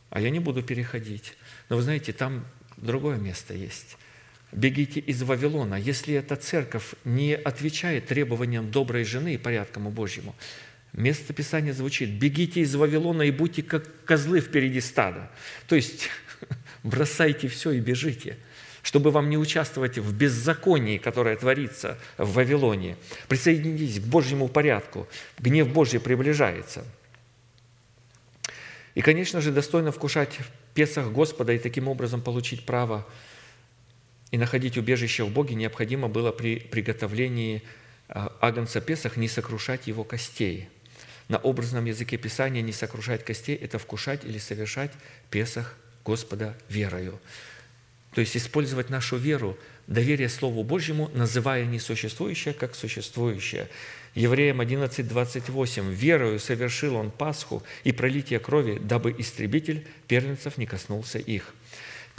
[0.09, 1.33] а я не буду переходить.
[1.69, 2.45] Но вы знаете, там
[2.77, 3.97] другое место есть.
[4.51, 5.75] Бегите из Вавилона.
[5.75, 10.35] Если эта церковь не отвечает требованиям доброй жены и порядкам Божьему,
[10.93, 15.29] место Писания звучит «бегите из Вавилона и будьте как козлы впереди стада».
[15.67, 16.09] То есть
[16.83, 18.37] бросайте все и бежите
[18.81, 22.95] чтобы вам не участвовать в беззаконии, которое творится в Вавилоне.
[23.27, 25.07] Присоединитесь к Божьему порядку.
[25.37, 26.85] Гнев Божий приближается–
[28.99, 30.39] и, конечно же, достойно вкушать
[30.73, 33.07] Песах Господа и таким образом получить право
[34.29, 37.63] и находить убежище в Боге необходимо было при приготовлении
[38.09, 40.67] а, агнца Песах не сокрушать его костей.
[41.29, 44.91] На образном языке Писания не сокрушать костей– это вкушать или совершать
[45.29, 47.21] Песах Господа верою.
[48.11, 49.57] То есть использовать нашу веру,
[49.87, 53.69] доверие Слову Божьему, называя несуществующее как существующее.
[54.15, 55.93] Евреям 11, 28.
[55.93, 61.53] «Верою совершил он Пасху и пролитие крови, дабы истребитель первенцев не коснулся их».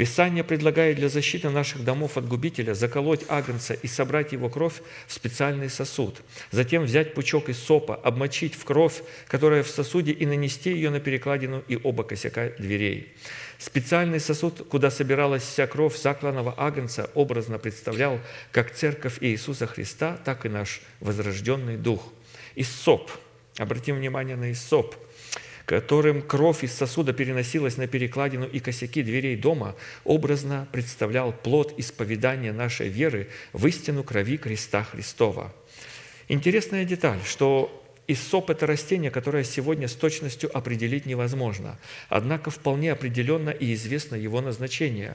[0.01, 5.13] Писание предлагает для защиты наших домов от губителя заколоть агнца и собрать его кровь в
[5.13, 6.23] специальный сосуд.
[6.51, 11.01] Затем взять пучок из сопа, обмочить в кровь, которая в сосуде, и нанести ее на
[11.01, 13.13] перекладину и оба косяка дверей.
[13.59, 18.21] Специальный сосуд, куда собиралась вся кровь закланного агнца, образно представлял
[18.53, 22.11] как церковь Иисуса Христа, так и наш возрожденный дух.
[22.55, 23.11] И соп
[23.61, 24.97] Обратим внимание на Исоп,
[25.71, 32.53] которым кровь из сосуда переносилась на перекладину и косяки дверей дома, образно представлял плод исповедания
[32.53, 35.55] нашей веры в истину крови креста Христова.
[36.27, 37.71] Интересная деталь, что
[38.09, 41.79] Иссоп– это растение, которое сегодня с точностью определить невозможно.
[42.09, 45.15] Однако вполне определенно и известно его назначение.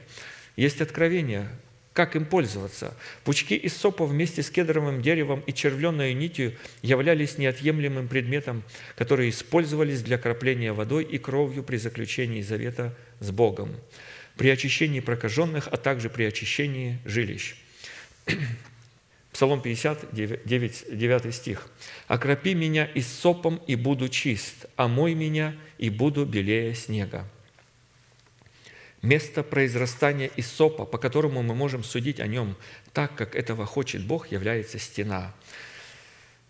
[0.56, 1.50] Есть откровение,
[1.96, 2.94] как им пользоваться.
[3.24, 8.62] Пучки иссопа вместе с кедровым деревом и червленной нитью являлись неотъемлемым предметом,
[8.96, 13.74] которые использовались для кропления водой и кровью при заключении завета с Богом,
[14.36, 17.56] при очищении прокаженных, а также при очищении жилищ.
[19.32, 21.66] Псалом 50, 9, 9 стих.
[22.08, 27.26] «Окропи меня и сопом, и буду чист, омой меня, и буду белее снега».
[29.02, 32.56] Место произрастания сопа, по которому мы можем судить о нем
[32.92, 35.34] так, как этого хочет Бог, является стена.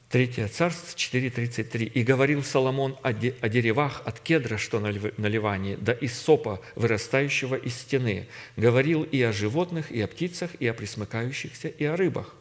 [0.09, 1.87] Третье царство 4.33.
[1.87, 6.63] «И говорил Соломон о, де, о деревах от кедра, что на, на да из сопа,
[6.77, 8.29] вырастающего из стены.
[8.57, 12.36] Говорил и о животных, и о птицах, и о присмыкающихся, и о рыбах».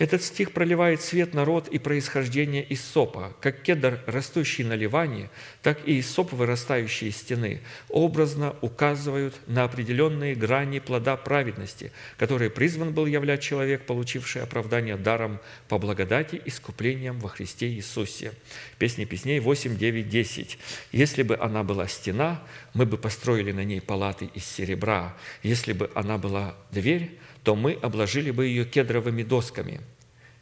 [0.00, 3.36] Этот стих проливает свет на род и происхождение Иссопа.
[3.38, 5.28] Как кедр, растущий на Ливане,
[5.62, 7.60] так и Иссоп, вырастающий из стены,
[7.90, 15.38] образно указывают на определенные грани плода праведности, которые призван был являть человек, получивший оправдание даром
[15.68, 18.32] по благодати искуплением во Христе Иисусе.
[18.78, 20.58] Песни песней 8, 9, 10.
[20.92, 25.14] «Если бы она была стена, мы бы построили на ней палаты из серебра.
[25.42, 29.80] Если бы она была дверь, то мы обложили бы ее кедровыми досками.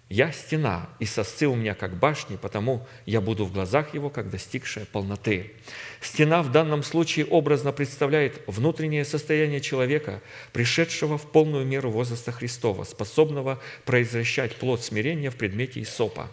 [0.09, 4.31] Я стена, и сосцы у меня как башни, потому я буду в глазах его, как
[4.31, 5.53] достигшая полноты.
[6.01, 10.23] Стена в данном случае образно представляет внутреннее состояние человека,
[10.53, 16.31] пришедшего в полную меру возраста Христова, способного произвращать плод смирения в предмете Исопа.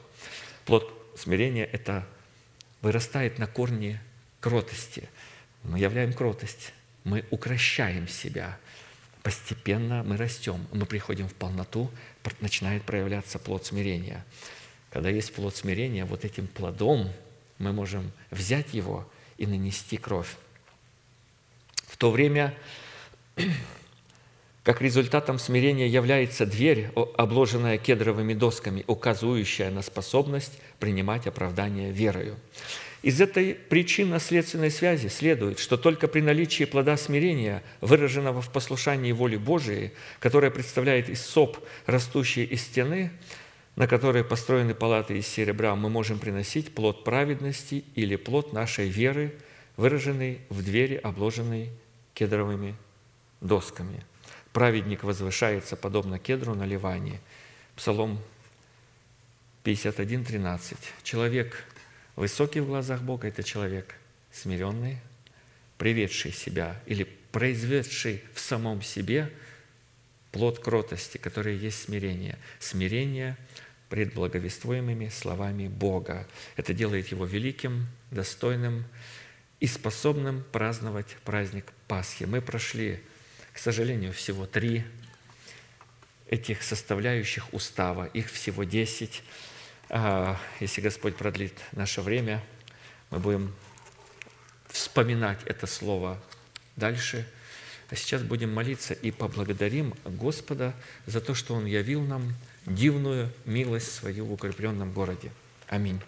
[0.64, 2.08] Плод смирения– это
[2.82, 4.02] вырастает на корне
[4.40, 5.10] кротости.
[5.64, 6.72] Мы являем кротость,
[7.04, 8.58] мы укращаем себя–
[9.26, 11.90] постепенно мы растем, мы приходим в полноту,
[12.42, 14.24] начинает проявляться плод смирения.
[14.92, 17.10] Когда есть плод смирения, вот этим плодом
[17.58, 20.38] мы можем взять его и нанести кровь.
[21.88, 22.54] В то время,
[24.64, 32.38] как результатом смирения является дверь, обложенная кедровыми досками, указывающая на способность принимать оправдание верою.
[33.06, 39.38] Из этой причинно-следственной связи следует, что только при наличии плода смирения, выраженного в послушании воли
[39.38, 43.12] Божией, которая представляет иссоп, растущий из стены,
[43.76, 49.36] на которой построены палаты из серебра, мы можем приносить плод праведности или плод нашей веры,
[49.78, 51.70] выраженный в двери, обложенной
[52.16, 52.74] кедровыми
[53.40, 54.04] досками.
[54.52, 57.20] Праведник возвышается, подобно кедру на Ливане.
[57.76, 58.18] Псалом
[59.62, 60.76] 51, 13.
[61.04, 61.68] Человек
[62.16, 63.96] Высокий в глазах Бога– это человек
[64.32, 65.00] смиренный,
[65.78, 69.32] приведший себя или произведший в самом себе
[70.32, 72.38] плод кротости, который есть смирение.
[72.60, 73.38] Смирение
[73.90, 76.26] пред благовествуемыми словами Бога.
[76.56, 78.86] Это делает его великим, достойным
[79.60, 82.24] и способным праздновать праздник Пасхи.
[82.24, 83.02] Мы прошли,
[83.52, 84.86] к сожалению, всего три
[86.30, 89.22] этих составляющих устава, их всего десять–
[90.60, 92.44] если Господь продлит наше время,
[93.12, 93.54] мы будем
[94.68, 96.20] вспоминать это слово
[96.76, 97.28] дальше.
[97.90, 100.74] А сейчас будем молиться и поблагодарим Господа
[101.06, 102.34] за то, что Он явил нам
[102.66, 105.32] дивную милость свою в укрепленном городе.
[105.68, 106.02] Аминь.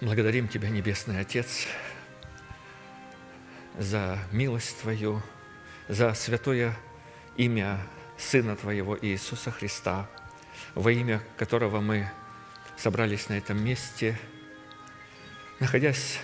[0.00, 1.66] Благодарим Тебя, Небесный Отец,
[3.76, 5.20] за милость Твою,
[5.88, 6.76] за святое
[7.36, 7.80] имя
[8.16, 10.08] Сына Твоего Иисуса Христа,
[10.76, 12.08] во имя которого мы
[12.76, 14.16] собрались на этом месте,
[15.58, 16.20] находясь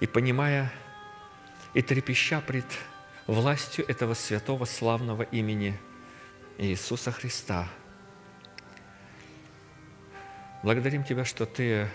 [0.00, 0.70] и понимая,
[1.72, 2.66] и трепеща пред
[3.26, 5.80] властью этого святого славного имени
[6.58, 7.66] Иисуса Христа–
[10.64, 11.90] Благодарим Тебя, что Ты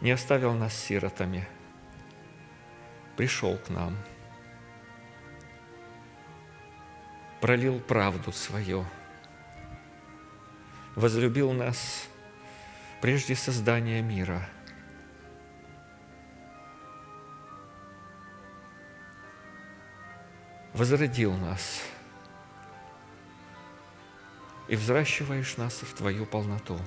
[0.00, 1.48] не оставил нас сиротами,
[3.16, 3.96] пришел к нам,
[7.40, 8.86] пролил правду свою,
[10.94, 12.06] возлюбил нас
[13.00, 14.48] прежде создания мира,
[20.72, 21.82] возродил нас–
[24.72, 26.80] и взращиваешь нас в Твою полноту.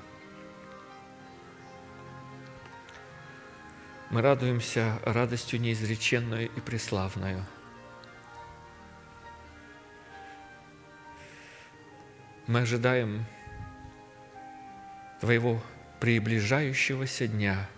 [4.10, 7.46] Мы радуемся радостью неизреченную и преславную.
[12.48, 13.24] Мы ожидаем
[15.20, 15.62] Твоего
[16.00, 17.70] приближающегося дня,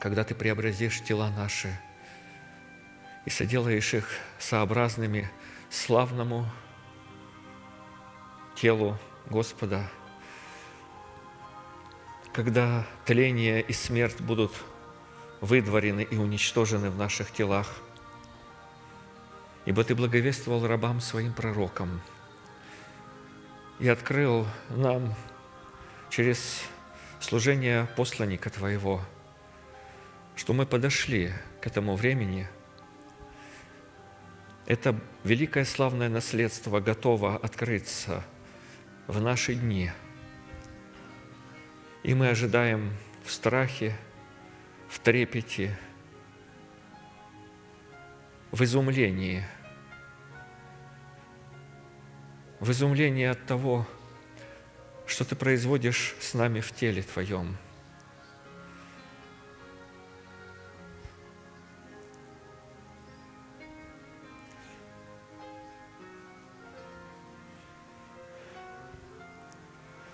[0.00, 1.70] когда Ты преобразишь тела наши
[3.26, 4.08] и соделаешь их
[4.40, 5.30] сообразными
[5.70, 6.46] славному
[8.54, 9.88] телу Господа,
[12.32, 14.52] когда тление и смерть будут
[15.40, 17.68] выдворены и уничтожены в наших телах.
[19.64, 22.02] Ибо Ты благовествовал рабам Своим пророкам–
[23.80, 25.14] и открыл нам
[26.10, 26.62] через
[27.18, 29.00] служение посланника Твоего,
[30.36, 31.32] что мы подошли
[31.62, 32.46] к этому времени.
[34.70, 34.94] Это
[35.24, 38.22] великое славное наследство готово открыться
[39.08, 39.90] в наши дни.
[42.04, 42.92] И мы ожидаем
[43.24, 43.96] в страхе,
[44.88, 45.76] в трепете,
[48.52, 49.44] в изумлении–
[52.60, 53.88] в изумлении от того,
[55.04, 57.56] что Ты производишь с нами в теле Твоем.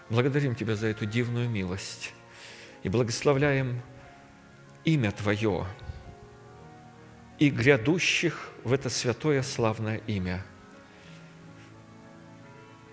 [0.08, 2.12] Благодарим Тебя за эту дивную милость
[2.82, 3.82] и благословляем
[4.84, 5.66] имя Твое
[7.38, 10.44] и грядущих в это святое славное имя–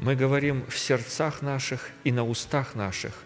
[0.03, 3.23] мы говорим в сердцах наших и на устах наших.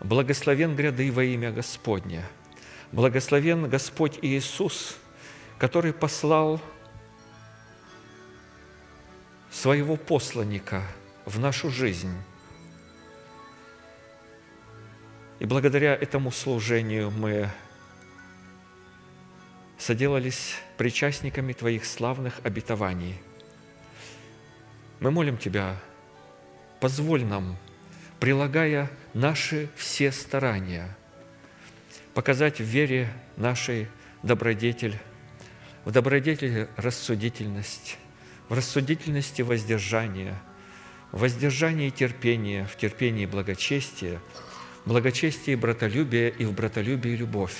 [0.00, 2.26] Благословен гряды во имя Господня.
[2.92, 4.96] Благословен Господь Иисус,
[5.58, 6.62] который послал
[9.50, 10.82] своего посланника
[11.26, 12.14] в нашу жизнь.
[15.42, 17.50] И благодаря этому служению мы
[19.76, 23.20] соделались причастниками Твоих славных обетований–
[25.02, 25.74] мы молим Тебя,
[26.78, 27.56] позволь нам,
[28.20, 30.96] прилагая наши все старания,
[32.14, 33.88] показать в вере нашей
[34.22, 34.96] добродетель,
[35.84, 37.98] в добродетели рассудительность,
[38.48, 40.38] в рассудительности воздержание,
[41.10, 44.20] в воздержании терпение, в терпении благочестие,
[44.84, 47.56] благочестии братолюбие и в братолюбии любовь.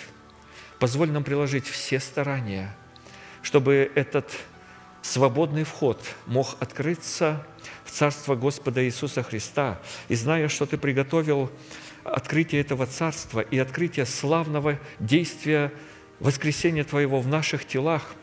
[0.79, 2.75] Позволь нам приложить все старания,
[3.43, 4.33] чтобы этот
[5.03, 7.47] свободный вход мог открыться
[7.85, 9.81] в Царство Господа Иисуса Христа.
[10.09, 11.51] И зная, что Ты приготовил
[12.05, 15.73] открытие этого Царства и открытие славного действия
[16.19, 18.15] воскресения Твоего в наших телах,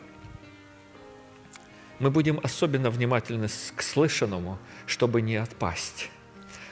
[1.98, 6.08] мы будем особенно внимательны к слышанному, чтобы не отпасть.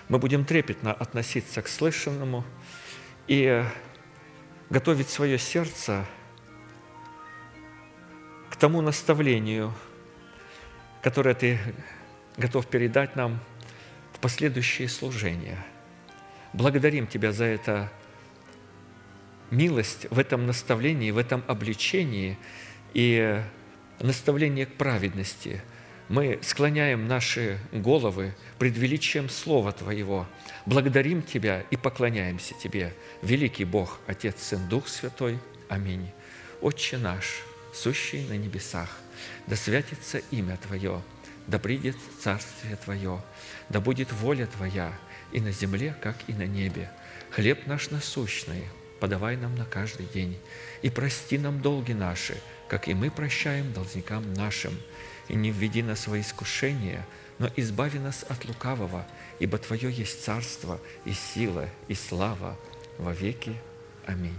[0.09, 2.45] Мы будем трепетно относиться к слышанному
[3.27, 3.65] и
[4.71, 6.07] готовить свое сердце
[8.51, 9.75] к тому наставлению–
[11.03, 11.59] которое Ты
[12.37, 13.41] готов передать нам
[14.13, 15.59] в последующие служения.
[16.53, 17.93] Благодарим Тебя за это
[19.51, 22.39] милость в этом наставлении, в этом обличении
[22.95, 23.41] и
[24.01, 25.63] наставление к праведности.
[26.09, 30.27] Мы склоняем наши головы пред величием Слова Твоего,
[30.67, 35.39] благодарим Тебя и поклоняемся Тебе, великий Бог, Отец, Сын, Дух Святой.
[35.69, 36.11] Аминь.
[36.61, 38.99] Отче наш, сущий на небесах–
[39.47, 41.03] да святится имя Твое,
[41.47, 43.23] да придет Царствие Твое,
[43.69, 44.93] да будет воля Твоя
[45.33, 46.91] и на земле, как и на небе.
[47.31, 48.65] Хлеб наш насущный
[49.01, 50.39] подавай нам на каждый день,
[50.83, 52.37] и прости нам долги наши,
[52.69, 54.77] как и мы прощаем должникам нашим,
[55.29, 57.05] и не введи нас во искушение,
[57.39, 59.07] но избави нас от лукавого,
[59.39, 62.59] ибо Твое есть царство и сила и слава
[62.99, 63.55] во веки.
[64.07, 64.39] Аминь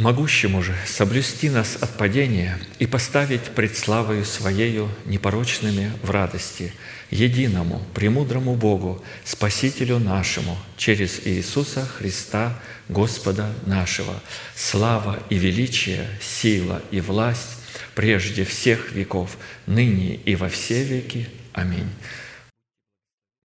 [0.00, 6.72] могущему же соблюсти нас от падения и поставить пред славою Своею непорочными в радости,
[7.10, 12.58] единому, премудрому Богу, Спасителю нашему, через Иисуса Христа,
[12.88, 14.20] Господа нашего,
[14.56, 17.59] слава и величие, сила и власть
[18.00, 19.36] прежде всех веков,
[19.66, 21.28] ныне и во все веки.
[21.52, 21.90] Аминь.